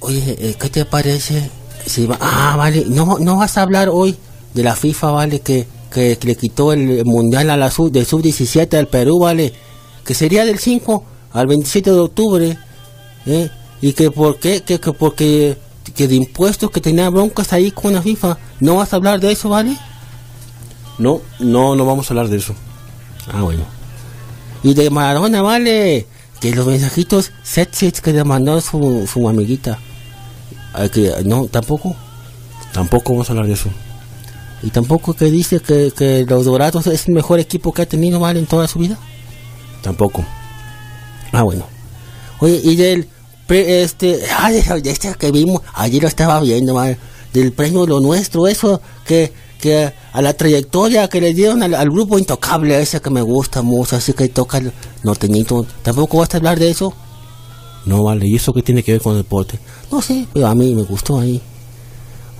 Oye, 0.00 0.36
eh, 0.36 0.54
¿qué 0.58 0.68
te 0.68 0.84
parece? 0.84 1.48
Si 1.86 2.06
va- 2.06 2.18
ah, 2.20 2.56
vale, 2.56 2.84
no, 2.88 3.18
no 3.20 3.36
vas 3.36 3.56
a 3.56 3.62
hablar 3.62 3.88
hoy 3.88 4.16
de 4.52 4.64
la 4.64 4.74
FIFA, 4.74 5.12
vale, 5.12 5.38
que, 5.40 5.64
que, 5.92 6.18
le 6.22 6.34
quitó 6.34 6.72
el 6.72 7.04
mundial 7.04 7.50
a 7.50 7.56
la 7.56 7.70
sub, 7.70 7.92
del 7.92 8.04
sub-17 8.04 8.76
al 8.78 8.88
Perú, 8.88 9.20
vale, 9.20 9.52
que 10.04 10.14
sería 10.14 10.44
del 10.44 10.58
5 10.58 11.04
al 11.32 11.46
27 11.46 11.92
de 11.92 11.98
octubre, 12.00 12.58
¿eh? 13.26 13.48
Y 13.80 13.92
que 13.92 14.10
por 14.10 14.40
qué, 14.40 14.62
que, 14.62 14.80
que 14.80 14.92
porque 14.92 15.56
que 15.94 16.06
de 16.08 16.14
impuestos 16.14 16.70
que 16.70 16.80
tenía 16.80 17.08
broncas 17.10 17.52
ahí 17.52 17.70
con 17.70 17.92
la 17.94 18.02
FIFA, 18.02 18.38
no 18.60 18.76
vas 18.76 18.92
a 18.92 18.96
hablar 18.96 19.20
de 19.20 19.32
eso, 19.32 19.48
vale. 19.48 19.76
no 20.98 21.20
no 21.40 21.74
no 21.74 21.84
vamos 21.84 22.08
a 22.10 22.14
hablar 22.14 22.28
de 22.28 22.36
eso 22.38 22.54
Ah, 23.32 23.42
bueno. 23.42 23.64
Y 24.64 24.74
de 24.74 24.90
Maradona, 24.90 25.42
vale, 25.42 26.06
que 26.40 26.52
los 26.54 26.66
mensajitos 26.66 27.30
sexys 27.44 28.00
que 28.00 28.12
le 28.12 28.24
mandó 28.24 28.60
su, 28.60 29.08
su 29.12 29.28
amiguita, 29.28 29.78
que 30.92 31.12
no, 31.24 31.46
tampoco. 31.46 31.94
tampoco 32.72 33.12
vamos 33.12 33.28
a 33.28 33.32
hablar 33.32 33.46
de 33.46 33.52
eso 33.52 33.70
Y 34.62 34.70
tampoco 34.70 35.14
que 35.14 35.26
dice 35.30 35.60
que, 35.60 35.92
que 35.96 36.24
los 36.28 36.44
Dorados 36.44 36.86
es 36.88 37.06
el 37.08 37.14
mejor 37.14 37.38
equipo 37.38 37.72
que 37.72 37.82
ha 37.82 37.86
tenido 37.86 38.18
mal 38.18 38.36
en 38.36 38.46
toda 38.46 38.66
su 38.66 38.78
vida. 38.80 38.98
tampoco 39.82 40.24
Ah, 41.32 41.42
bueno. 41.44 41.64
Oye, 42.40 42.60
y 42.62 42.76
del 42.76 43.08
este, 43.48 44.18
de 44.18 44.90
este 44.90 45.14
que 45.14 45.30
vimos, 45.30 45.62
ayer 45.74 46.02
lo 46.02 46.08
estaba 46.08 46.40
viendo, 46.40 46.74
mal, 46.74 46.96
del 47.32 47.52
premio 47.52 47.86
Lo 47.86 48.00
Nuestro, 48.00 48.46
eso 48.46 48.80
que, 49.06 49.32
que 49.60 49.92
a 50.12 50.22
la 50.22 50.34
trayectoria 50.34 51.08
que 51.08 51.20
le 51.20 51.34
dieron 51.34 51.62
al, 51.62 51.90
grupo 51.90 52.18
Intocable, 52.18 52.80
ese 52.80 53.00
que 53.00 53.10
me 53.10 53.22
gusta 53.22 53.62
mucho, 53.62 53.96
así 53.96 54.12
que 54.12 54.28
toca 54.28 54.58
el 54.58 54.72
norteñito. 55.02 55.66
¿Tampoco 55.82 56.18
vas 56.18 56.32
a 56.34 56.38
hablar 56.38 56.58
de 56.58 56.70
eso? 56.70 56.94
no 57.84 58.04
vale 58.04 58.28
y 58.28 58.36
eso 58.36 58.52
qué 58.52 58.62
tiene 58.62 58.82
que 58.84 58.92
ver 58.92 59.00
con 59.00 59.16
el 59.16 59.22
deporte 59.22 59.58
No 59.90 60.00
sé, 60.00 60.28
pero 60.32 60.46
a 60.46 60.54
mí 60.54 60.72
me 60.72 60.82
gustó 60.82 61.18
ahí. 61.18 61.40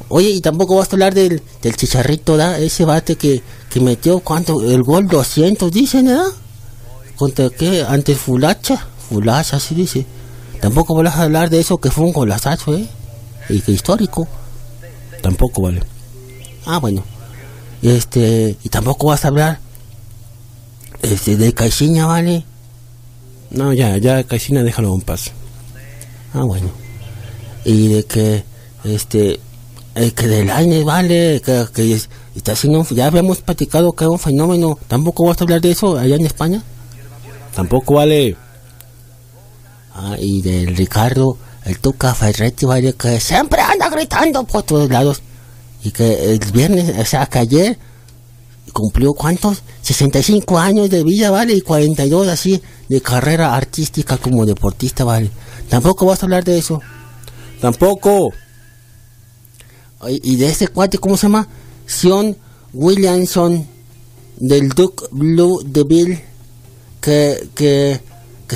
Oye, 0.09 0.31
y 0.31 0.41
tampoco 0.41 0.77
vas 0.77 0.89
a 0.89 0.93
hablar 0.93 1.15
del, 1.15 1.43
del 1.63 1.77
chicharrito, 1.77 2.37
¿da? 2.37 2.59
Ese 2.59 2.85
bate 2.85 3.17
que, 3.17 3.43
que 3.71 3.81
metió, 3.81 4.21
¿cuánto? 4.21 4.61
El 4.63 4.83
gol 4.83 5.09
200, 5.09 5.73
dicen, 5.73 6.07
¿verdad? 6.07 6.27
¿Contra 7.17 7.49
qué? 7.49 7.83
Ante 7.83 8.15
Fulacha. 8.15 8.87
Fulacha, 9.09 9.57
así 9.57 9.75
dice. 9.75 10.05
Tampoco 10.63 10.95
vas 10.95 11.17
a 11.17 11.23
hablar 11.25 11.51
de 11.51 11.61
eso 11.61 11.77
que 11.79 11.91
fue 11.91 12.05
un 12.05 12.13
golazazo, 12.13 12.75
¿eh? 12.75 12.87
Y 13.51 13.61
que 13.61 13.73
histórico. 13.73 14.27
tampoco 15.21 15.63
vale 15.63 15.83
Ah, 16.65 16.79
bueno. 16.79 17.03
Este, 17.83 18.57
y 18.63 18.69
tampoco 18.69 19.09
vas 19.09 19.25
a 19.25 19.29
hablar 19.29 19.59
este, 21.03 21.37
de 21.37 21.53
Caixinha, 21.53 22.07
¿vale? 22.07 22.45
no 23.51 23.73
ya 23.75 23.99
ya 23.99 24.23
Caixina 24.25 24.63
déjalo 24.63 24.95
en 24.95 25.03
paz 25.03 25.33
Ah, 26.33 26.45
bueno. 26.45 26.71
Y 27.65 27.89
de 27.89 28.05
que, 28.05 28.43
este, 28.85 29.39
eh, 29.95 30.11
que 30.13 30.27
del 30.27 30.49
aire, 30.51 30.83
vale, 30.85 31.43
que, 31.45 31.67
que 31.75 31.93
es- 31.93 32.09
está 32.35 32.53
haciendo, 32.53 32.83
ya 32.91 33.07
habíamos 33.09 33.43
platicado 33.43 33.93
que 33.93 34.05
es 34.05 34.11
un 34.11 34.19
fenómeno. 34.19 34.79
¿Tampoco 34.89 35.27
vas 35.27 35.39
a 35.41 35.45
hablar 35.45 35.61
de 35.61 35.73
eso 35.73 35.99
allá 35.99 36.17
en 36.17 36.25
España? 36.25 36.63
tampoco 37.55 37.95
vale 37.95 38.35
Ah, 39.95 40.17
y 40.19 40.43
del 40.43 40.77
Ricardo, 40.77 41.37
el 41.65 41.79
Tuca 41.79 42.15
Ferretti, 42.15 42.65
vale, 42.65 42.95
que 42.95 43.21
siempre 43.21 43.61
anda 43.61 43.89
gritando 43.91 44.45
por 44.45 44.63
todos 44.63 44.91
lados. 44.91 45.23
Y 45.85 45.91
que 45.91 46.33
el 46.33 46.39
viernes, 46.53 46.95
o 46.99 47.05
sea, 47.05 47.27
que 47.27 47.39
ayer 47.39 47.79
cumplió 48.73 49.13
cuántos? 49.13 49.63
65 49.83 50.59
años 50.59 50.89
de 50.89 51.05
vida, 51.05 51.31
vale, 51.31 51.55
y 51.55 51.61
42 51.61 52.29
así 52.29 52.63
de 52.89 53.01
carrera 53.01 53.55
artística 53.55 54.17
como 54.17 54.47
deportista, 54.47 55.05
vale. 55.05 55.31
¿Tampoco 55.69 56.07
vas 56.07 56.23
a 56.23 56.27
hablar 56.27 56.45
de 56.45 56.59
eso? 56.59 56.81
tampoco 57.61 58.33
Y 60.09 60.35
de 60.37 60.49
ese 60.49 60.67
cuate, 60.69 60.99
¿cómo 60.99 61.17
se 61.17 61.27
llama? 61.27 61.47
Sion 61.87 62.37
Williamson 62.73 63.67
del 64.37 64.71
Duke 64.71 65.05
Blue 65.13 65.63
Devil 65.65 66.21
que, 67.01 67.49
que, 67.55 68.01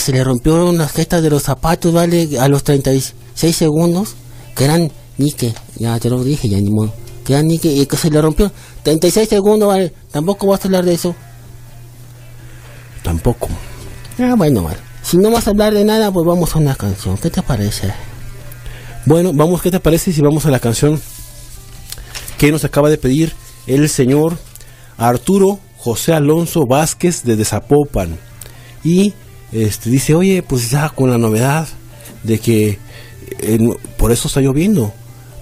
se 0.00 0.12
le 0.12 0.22
rompieron 0.22 0.78
las 0.78 0.92
gestas 0.92 1.22
de 1.22 1.30
los 1.30 1.42
zapatos, 1.42 1.92
¿vale? 1.92 2.28
A 2.38 2.48
los 2.48 2.64
36 2.64 3.56
segundos, 3.56 4.14
que 4.54 4.64
eran 4.64 4.90
Nike, 5.18 5.54
ya 5.76 5.98
te 5.98 6.10
lo 6.10 6.22
dije, 6.22 6.48
ya 6.48 6.58
ni 6.58 6.70
modo, 6.70 6.92
que 7.24 7.32
eran 7.32 7.46
Nike 7.46 7.72
y 7.72 7.86
que 7.86 7.96
se 7.96 8.10
le 8.10 8.20
rompió 8.20 8.52
36 8.82 9.28
segundos, 9.28 9.68
¿vale? 9.68 9.92
Tampoco 10.10 10.46
vas 10.48 10.60
a 10.60 10.68
hablar 10.68 10.84
de 10.84 10.94
eso. 10.94 11.14
tampoco 13.02 13.48
Ah, 14.18 14.34
bueno. 14.36 14.66
Si 15.02 15.18
no 15.18 15.30
vas 15.30 15.46
a 15.46 15.50
hablar 15.50 15.74
de 15.74 15.84
nada, 15.84 16.10
pues 16.10 16.26
vamos 16.26 16.54
a 16.54 16.58
una 16.58 16.74
canción. 16.74 17.16
¿Qué 17.18 17.30
te 17.30 17.42
parece? 17.42 17.92
Bueno, 19.04 19.32
vamos, 19.32 19.62
¿qué 19.62 19.70
te 19.70 19.78
parece 19.78 20.12
si 20.12 20.20
vamos 20.20 20.46
a 20.46 20.50
la 20.50 20.58
canción 20.58 21.00
que 22.38 22.50
nos 22.50 22.64
acaba 22.64 22.88
de 22.88 22.98
pedir 22.98 23.34
el 23.66 23.88
señor 23.88 24.38
Arturo 24.96 25.60
José 25.76 26.12
Alonso 26.12 26.64
Vázquez 26.66 27.22
de 27.22 27.44
Zapopan? 27.44 28.18
Y 28.82 29.12
este 29.52 29.90
dice, 29.90 30.14
oye, 30.14 30.42
pues 30.42 30.70
ya 30.70 30.88
con 30.88 31.10
la 31.10 31.18
novedad 31.18 31.68
de 32.22 32.38
que 32.38 32.78
por 33.96 34.12
eso 34.12 34.28
está 34.28 34.40
lloviendo. 34.40 34.92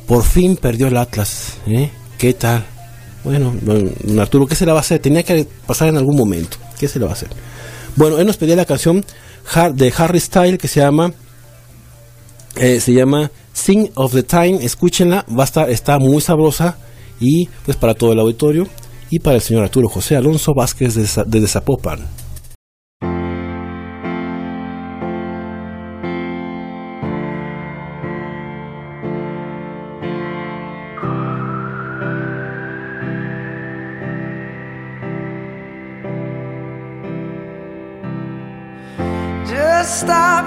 Por 0.07 0.23
fin 0.23 0.57
perdió 0.57 0.87
el 0.88 0.97
Atlas. 0.97 1.55
¿eh? 1.67 1.90
¿Qué 2.19 2.35
tal? 2.35 2.64
Bueno, 3.25 3.55
don 3.62 4.19
Arturo, 4.19 4.47
¿qué 4.47 4.55
se 4.55 4.67
le 4.67 4.73
va 4.73 4.79
a 4.79 4.81
hacer? 4.81 5.01
Tenía 5.01 5.23
que 5.23 5.47
pasar 5.67 5.88
en 5.88 5.97
algún 5.97 6.17
momento. 6.17 6.59
¿Qué 6.79 6.88
se 6.88 6.99
le 6.99 7.07
va 7.07 7.12
a 7.12 7.14
hacer? 7.14 7.29
Bueno, 7.97 8.19
él 8.19 8.27
nos 8.27 8.37
pedía 8.37 8.57
la 8.57 8.67
canción 8.67 9.05
de 9.75 9.93
Harry 9.97 10.21
Style 10.21 10.59
que 10.59 10.69
se 10.69 10.81
llama 10.81 11.12
eh, 12.57 12.81
se 12.81 12.93
llama 12.93 13.31
Sing 13.53 13.90
of 13.97 14.12
the 14.12 14.23
Time, 14.23 14.64
escúchenla, 14.64 15.27
va 15.29 15.43
a 15.43 15.45
estar, 15.45 15.71
está 15.71 15.99
muy 15.99 16.21
sabrosa 16.21 16.77
y 17.19 17.47
pues 17.64 17.77
para 17.77 17.95
todo 17.95 18.12
el 18.12 18.21
auditorio 18.21 18.69
y 19.11 19.19
para 19.19 19.37
el 19.37 19.43
señor 19.43 19.64
Arturo 19.64 19.88
José 19.88 20.17
Alonso 20.17 20.53
Vázquez 20.55 20.95
de, 20.95 21.40
de 21.40 21.49
Zapopan. 21.49 22.07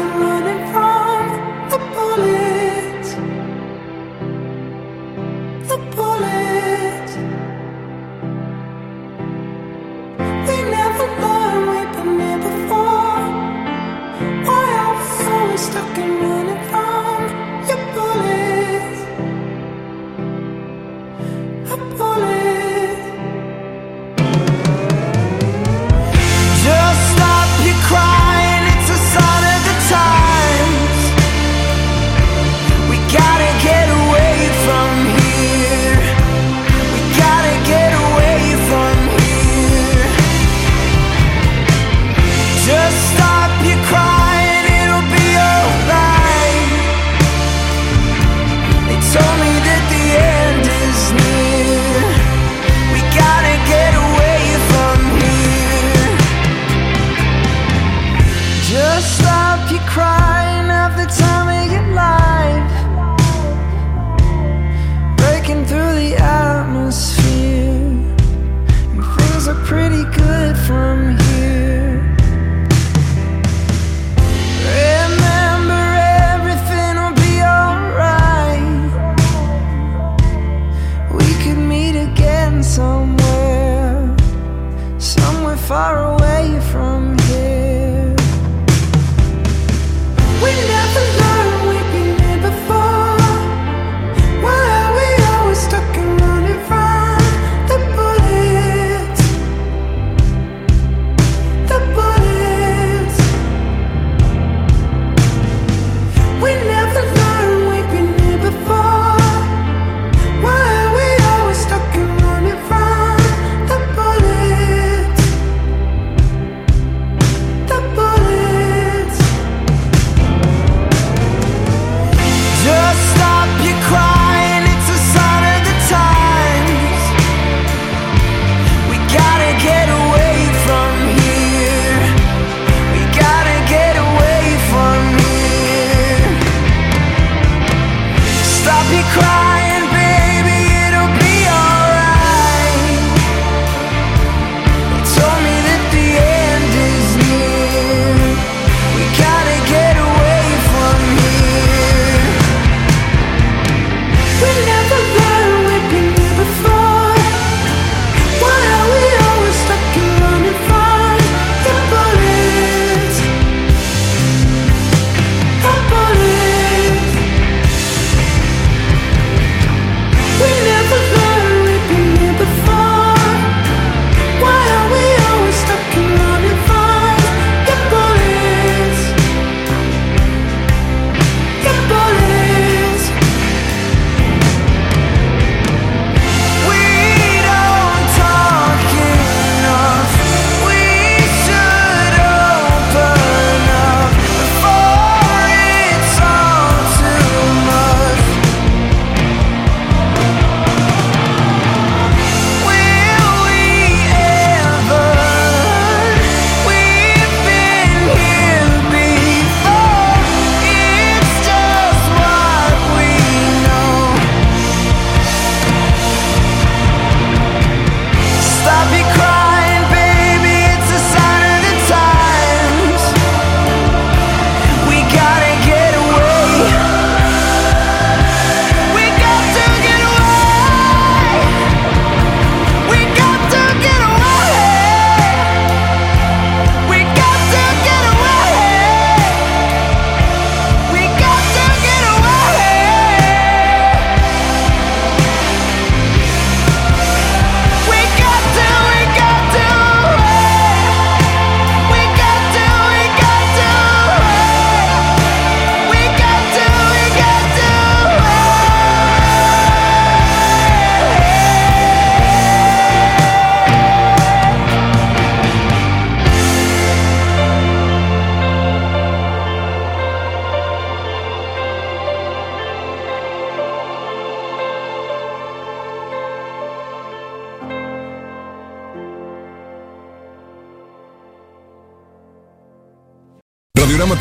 to 0.00 0.20
me 0.20 0.29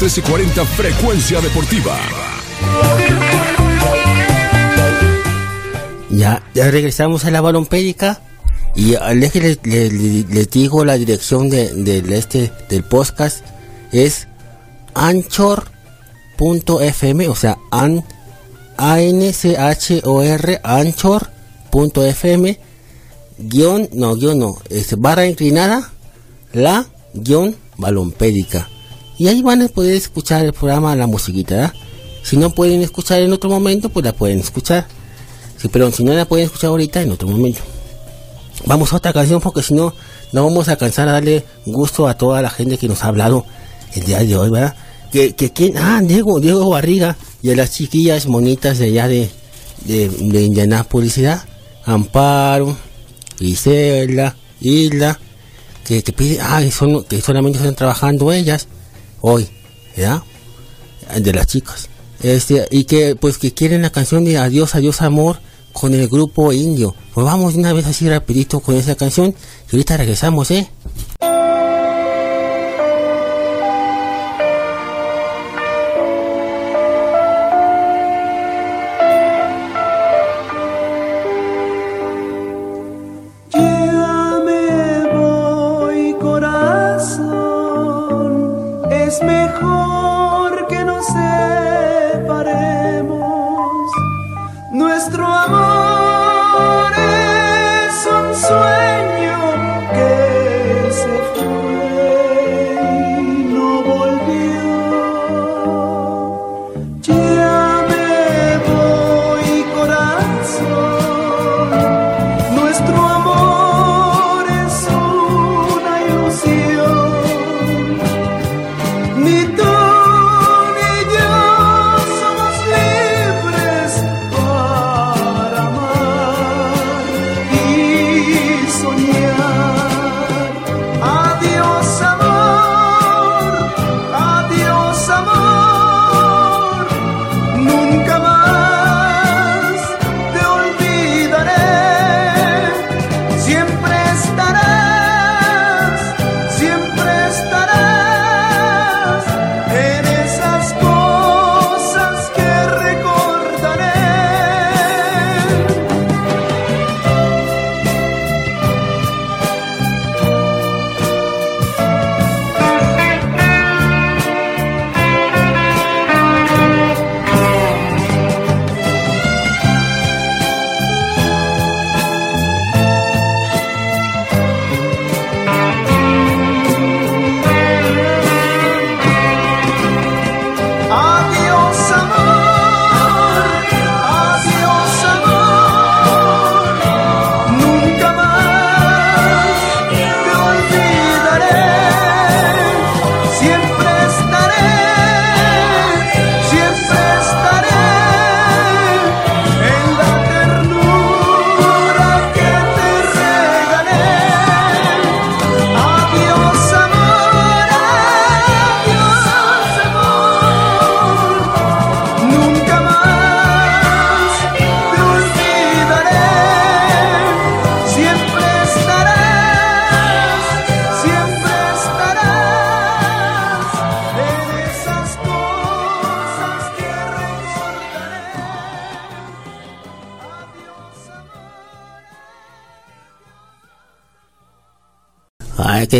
1340 0.09 0.65
Frecuencia 0.65 1.39
Deportiva. 1.39 1.95
Ya, 6.09 6.41
ya 6.55 6.71
regresamos 6.71 7.25
a 7.25 7.31
la 7.31 7.41
balompédica 7.41 8.19
y 8.75 8.95
les, 8.95 9.59
les, 9.63 9.93
les- 9.93 10.49
digo 10.49 10.83
la 10.83 10.97
dirección 10.97 11.51
de, 11.51 11.71
del 11.75 12.11
este 12.11 12.51
del 12.69 12.81
podcast 12.83 13.45
es 13.91 14.27
anchor.fm, 14.95 15.67
o 17.27 17.35
sea, 17.35 17.59
a 17.69 18.99
n 19.01 19.31
c 19.31 19.57
h 19.57 20.01
o 20.05 20.23
r 20.23 20.59
anchor.fm 20.63 22.59
guion, 23.37 23.89
no, 23.93 24.15
guion 24.15 24.39
no, 24.39 24.57
es 24.71 24.99
barra 24.99 25.27
inclinada, 25.27 25.91
la 26.51 26.87
guion 27.13 27.55
balompédica. 27.77 28.67
Y 29.19 29.27
ahí 29.27 29.41
van 29.41 29.61
a 29.61 29.67
poder 29.67 29.95
escuchar 29.95 30.45
el 30.45 30.53
programa, 30.53 30.95
la 30.95 31.05
musiquita, 31.05 31.55
¿verdad? 31.55 31.73
Si 32.23 32.37
no 32.37 32.51
pueden 32.51 32.81
escuchar 32.81 33.21
en 33.21 33.33
otro 33.33 33.49
momento, 33.49 33.89
pues 33.89 34.05
la 34.05 34.13
pueden 34.13 34.39
escuchar. 34.39 34.87
Pero 35.73 35.91
si 35.91 36.05
no 36.05 36.13
la 36.13 36.23
pueden 36.23 36.45
escuchar 36.45 36.69
ahorita, 36.69 37.01
en 37.01 37.11
otro 37.11 37.27
momento. 37.27 37.59
Vamos 38.65 38.93
a 38.93 38.95
otra 38.95 39.11
canción 39.11 39.41
porque 39.41 39.61
si 39.61 39.73
no, 39.73 39.93
no 40.31 40.45
vamos 40.45 40.69
a 40.69 40.71
alcanzar 40.71 41.09
a 41.09 41.13
darle 41.13 41.43
gusto 41.65 42.07
a 42.07 42.17
toda 42.17 42.41
la 42.41 42.49
gente 42.49 42.77
que 42.77 42.87
nos 42.87 43.03
ha 43.03 43.07
hablado 43.07 43.45
el 43.93 44.05
día 44.05 44.19
de 44.19 44.37
hoy, 44.37 44.49
¿verdad? 44.49 44.75
Que, 45.11 45.35
que 45.35 45.51
quién, 45.51 45.77
ah, 45.77 46.01
Diego, 46.01 46.39
Diego 46.39 46.69
Barriga 46.69 47.17
y 47.41 47.51
a 47.51 47.55
las 47.57 47.73
chiquillas 47.73 48.25
bonitas 48.25 48.77
de 48.77 48.85
allá 48.85 49.09
de, 49.09 49.29
de, 49.83 50.07
de 50.07 50.49
¿verdad? 50.49 51.43
Amparo, 51.83 52.77
Isela, 53.41 54.37
Isla, 54.61 55.19
que 55.83 56.01
te 56.01 56.13
pide, 56.13 56.39
ah, 56.41 56.61
que, 56.61 57.05
que 57.09 57.21
solamente 57.21 57.57
están 57.57 57.75
trabajando 57.75 58.31
ellas 58.31 58.69
hoy, 59.21 59.47
¿verdad? 59.95 60.23
De 61.19 61.33
las 61.33 61.47
chicas. 61.47 61.89
Este, 62.21 62.67
y 62.71 62.83
que 62.83 63.15
pues 63.15 63.37
que 63.37 63.53
quieren 63.53 63.81
la 63.81 63.91
canción 63.91 64.25
de 64.25 64.37
Adiós, 64.37 64.75
Adiós 64.75 65.01
Amor 65.01 65.39
con 65.71 65.93
el 65.93 66.07
grupo 66.07 66.51
indio. 66.51 66.95
Pues 67.13 67.25
vamos 67.25 67.55
una 67.55 67.73
vez 67.73 67.85
así 67.85 68.09
rapidito 68.09 68.59
con 68.59 68.75
esa 68.75 68.95
canción 68.95 69.33
y 69.71 69.75
ahorita 69.75 69.97
regresamos, 69.97 70.51
¿eh? 70.51 70.69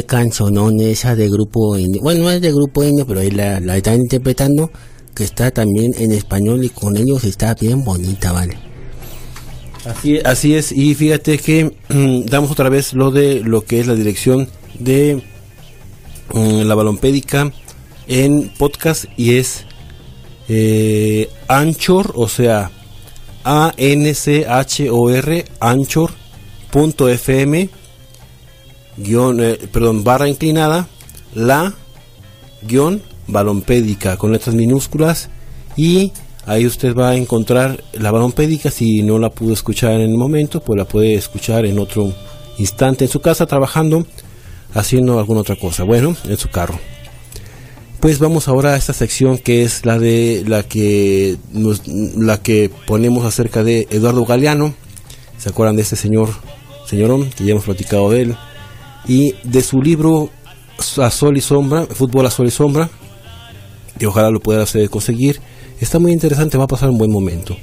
Qué 0.06 0.92
esa 0.92 1.16
de 1.16 1.30
grupo. 1.30 1.76
Bueno, 2.02 2.24
no 2.24 2.32
es 2.32 2.42
de 2.42 2.52
grupo 2.52 2.84
indio, 2.84 3.06
pero 3.06 3.20
ahí 3.22 3.32
la, 3.32 3.60
la 3.60 3.78
están 3.78 3.96
interpretando, 3.96 4.72
que 5.16 5.24
está 5.24 5.52
también 5.52 5.92
en 5.98 6.12
español 6.12 6.64
y 6.64 6.70
con 6.70 6.98
ellos 6.98 7.24
está 7.24 7.54
bien 7.56 7.84
bonita, 7.84 8.32
¿vale? 8.32 8.58
Así, 9.86 10.20
así 10.20 10.56
es, 10.56 10.72
y 10.72 10.94
fíjate 10.94 11.38
que 11.38 11.72
mm, 11.90 12.26
damos 12.26 12.52
otra 12.52 12.70
vez 12.70 12.94
lo 12.94 13.12
de 13.12 13.40
lo 13.40 13.62
que 13.62 13.80
es 13.80 13.88
la 13.88 13.96
dirección 13.96 14.50
de 14.78 15.24
mm, 16.34 16.62
la 16.62 16.76
balompédica 16.76 17.52
en 18.08 18.52
podcast 18.58 19.06
y 19.16 19.38
es 19.38 19.66
eh, 20.50 21.30
Anchor, 21.48 22.12
o 22.16 22.28
sea, 22.28 22.72
A-N-C-H-O-R, 23.44 23.86
Anchor.fm, 25.60 26.20
guion, 29.00 29.40
eh, 29.42 29.58
perdón, 29.72 30.04
barra 30.04 30.28
inclinada, 30.28 30.88
la 31.34 31.74
guion 32.62 33.02
balompédica 33.28 34.18
con 34.18 34.32
letras 34.32 34.56
minúsculas 34.56 35.30
y 35.78 36.12
ahí 36.46 36.66
usted 36.66 36.96
va 36.96 37.10
a 37.10 37.16
encontrar 37.16 37.84
la 37.94 38.12
balompédica. 38.12 38.72
Si 38.72 39.02
no 39.04 39.20
la 39.20 39.30
pudo 39.30 39.54
escuchar 39.54 39.94
en 39.94 40.02
el 40.10 40.18
momento 40.18 40.60
pues 40.62 40.78
la 40.78 40.86
puede 40.86 41.14
escuchar 41.16 41.66
en 41.66 41.80
otro 41.80 42.14
instante 42.58 43.06
en 43.06 43.12
su 43.12 43.22
casa 43.22 43.46
trabajando 43.46 44.06
haciendo 44.74 45.20
alguna 45.20 45.42
otra 45.42 45.56
cosa. 45.56 45.84
Bueno 45.84 46.16
en 46.28 46.38
su 46.38 46.50
carro. 46.50 46.80
Pues 48.00 48.20
vamos 48.20 48.48
ahora 48.48 48.74
a 48.74 48.78
esta 48.78 48.94
sección 48.94 49.38
que 49.38 49.64
es 49.64 49.86
la 49.86 50.00
de 50.00 50.44
la 50.48 50.64
que 50.64 51.38
nos- 51.52 51.86
la 51.88 52.42
que 52.42 52.72
ponemos 52.88 53.26
acerca 53.26 53.64
de 53.64 53.88
Eduardo 53.92 54.26
Galeano. 54.26 54.74
Se 55.38 55.50
acuerdan 55.50 55.76
de 55.76 55.82
este 55.84 55.96
señor 55.98 56.30
señorón 56.88 57.30
que 57.30 57.44
ya 57.46 57.52
hemos 57.52 57.66
platicado 57.66 58.10
de 58.10 58.22
él 58.22 58.36
y 59.08 59.34
de 59.44 59.62
su 59.62 59.82
libro 59.82 60.30
a 60.98 61.10
sol 61.10 61.38
y 61.38 61.42
sombra 61.42 61.86
fútbol 61.88 62.26
a 62.26 62.32
sol 62.32 62.48
y 62.48 62.52
sombra 62.52 62.90
y 64.00 64.06
ojalá 64.06 64.32
lo 64.32 64.40
pueda 64.40 64.66
conseguir. 64.90 65.42
Está 65.80 66.00
muy 66.00 66.12
interesante, 66.12 66.58
va 66.58 66.64
a 66.64 66.68
pasar 66.68 66.90
un 66.90 66.98
buen 66.98 67.12
momento. 67.12 67.58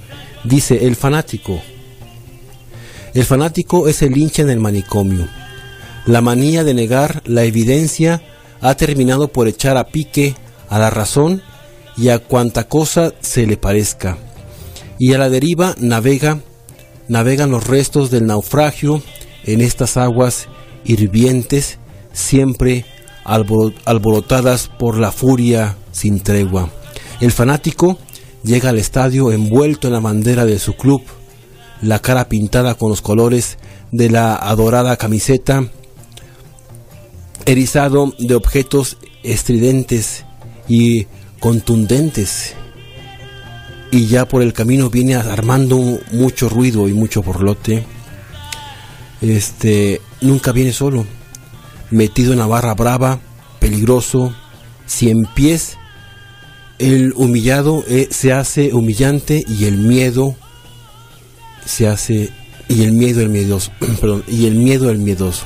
Dice, 0.45 0.87
el 0.87 0.97
fanático. 0.97 1.61
El 3.15 3.25
fanático 3.25 3.89
es 3.89 4.03
el 4.03 4.17
hincha 4.17 4.43
en 4.43 4.51
el 4.51 4.61
manicomio. 4.61 5.27
La 6.05 6.21
manía 6.21 6.63
de 6.63 6.75
negar 6.75 7.23
la 7.25 7.45
evidencia 7.45 8.23
ha 8.61 8.75
terminado 8.75 9.29
por 9.29 9.49
echar 9.49 9.77
a 9.77 9.85
pique 9.85 10.35
a 10.69 10.79
la 10.79 10.91
razón 10.91 11.43
y 11.97 12.11
a 12.11 12.19
cuanta 12.19 12.69
cosa 12.69 13.13
se 13.21 13.47
le 13.47 13.57
parezca. 13.57 14.19
Y 14.99 15.15
a 15.15 15.19
la 15.19 15.31
deriva 15.31 15.75
navega, 15.79 16.41
navegan 17.09 17.51
los 17.51 17.67
restos 17.67 18.11
del 18.11 18.27
naufragio 18.27 19.03
en 19.45 19.61
estas 19.61 19.97
aguas 19.97 20.49
hirvientes, 20.87 21.79
siempre 22.13 22.85
alboro- 23.25 23.75
alborotadas 23.85 24.69
por 24.69 24.99
la 24.99 25.13
furia 25.13 25.77
sin 25.93 26.21
tregua. 26.21 26.71
El 27.21 27.33
fanático 27.33 27.99
llega 28.43 28.71
al 28.71 28.79
estadio 28.79 29.33
envuelto 29.33 29.89
en 29.89 29.95
la 29.95 30.01
bandera 30.01 30.45
de 30.45 30.59
su 30.59 30.75
club, 30.75 31.03
la 31.83 31.99
cara 31.99 32.29
pintada 32.29 32.75
con 32.75 32.91
los 32.91 33.03
colores 33.03 33.59
de 33.93 34.11
la 34.11 34.37
adorada 34.37 34.97
camiseta, 34.97 35.69
erizado 37.45 38.13
de 38.19 38.35
objetos 38.35 38.99
estridentes 39.23 40.25
y 40.69 41.07
contundentes. 41.41 42.55
Y 43.91 44.07
ya 44.07 44.27
por 44.27 44.43
el 44.43 44.53
camino 44.53 44.91
viene 44.91 45.15
armando 45.15 45.79
mucho 46.13 46.49
ruido 46.49 46.89
y 46.89 46.93
mucho 46.93 47.23
borlote. 47.23 47.85
Este 49.21 50.01
nunca 50.21 50.53
viene 50.53 50.73
solo, 50.73 51.07
metido 51.91 52.33
en 52.33 52.39
la 52.39 52.47
barra 52.47 52.75
brava, 52.75 53.21
peligroso, 53.59 54.35
cien 54.87 55.27
pies. 55.35 55.79
El 56.79 57.15
humillado 57.15 57.85
eh, 57.89 58.09
se 58.11 58.33
hace 58.33 58.75
humillante 58.75 59.45
y 59.49 59.65
el 59.65 59.79
miedo 59.79 60.37
se 61.65 61.89
hace 61.89 62.31
y 62.69 62.83
el 62.83 62.93
miedo 62.93 63.23
el 63.23 63.31
miedoso, 63.31 63.71
perdón, 64.01 64.25
y 64.27 64.47
el 64.47 64.57
miedo 64.57 64.91
el 64.91 64.99
miedoso. 64.99 65.45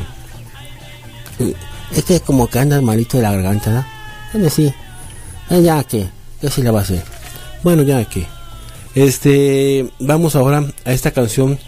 Es 1.95 2.05
que 2.05 2.21
como 2.21 2.47
que 2.47 2.59
anda 2.59 2.81
malito 2.81 3.17
de 3.17 3.23
la 3.23 3.33
garganta, 3.33 3.87
¿no? 4.33 4.51
Sí. 4.51 4.73
Eh, 5.51 5.63
ya 5.63 5.83
que, 5.85 6.09
ya 6.41 6.51
sí 6.51 6.63
la 6.63 6.71
va 6.73 6.81
a 6.81 6.83
hacer. 6.83 7.03
Bueno, 7.63 7.83
ya 7.83 8.05
que. 8.05 8.27
Este, 8.95 9.89
vamos 9.99 10.35
ahora 10.35 10.65
a 10.85 10.93
esta 10.93 11.13
canción 11.13 11.59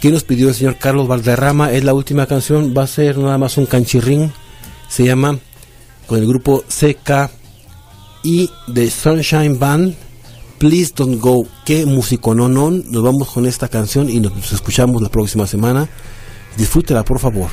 que 0.00 0.10
nos 0.10 0.24
pidió 0.24 0.48
el 0.48 0.54
señor 0.54 0.76
Carlos 0.78 1.08
Valderrama. 1.08 1.72
Es 1.72 1.84
la 1.84 1.94
última 1.94 2.26
canción, 2.26 2.74
va 2.76 2.84
a 2.84 2.86
ser 2.86 3.18
nada 3.18 3.38
más 3.38 3.56
un 3.58 3.66
canchirrín. 3.66 4.32
Se 4.88 5.04
llama 5.04 5.38
con 6.06 6.18
el 6.18 6.26
grupo 6.26 6.64
CK 6.68 7.30
y 8.22 8.50
The 8.72 8.90
Sunshine 8.90 9.58
Band. 9.58 9.94
Please 10.58 10.92
Don't 10.96 11.20
Go. 11.20 11.46
Qué 11.64 11.84
músico 11.84 12.34
no 12.34 12.48
Nos 12.48 13.02
vamos 13.02 13.30
con 13.30 13.46
esta 13.46 13.68
canción 13.68 14.08
y 14.08 14.20
nos 14.20 14.52
escuchamos 14.52 15.02
la 15.02 15.10
próxima 15.10 15.46
semana. 15.46 15.88
Disfrútela, 16.56 17.04
por 17.04 17.18
favor. 17.18 17.50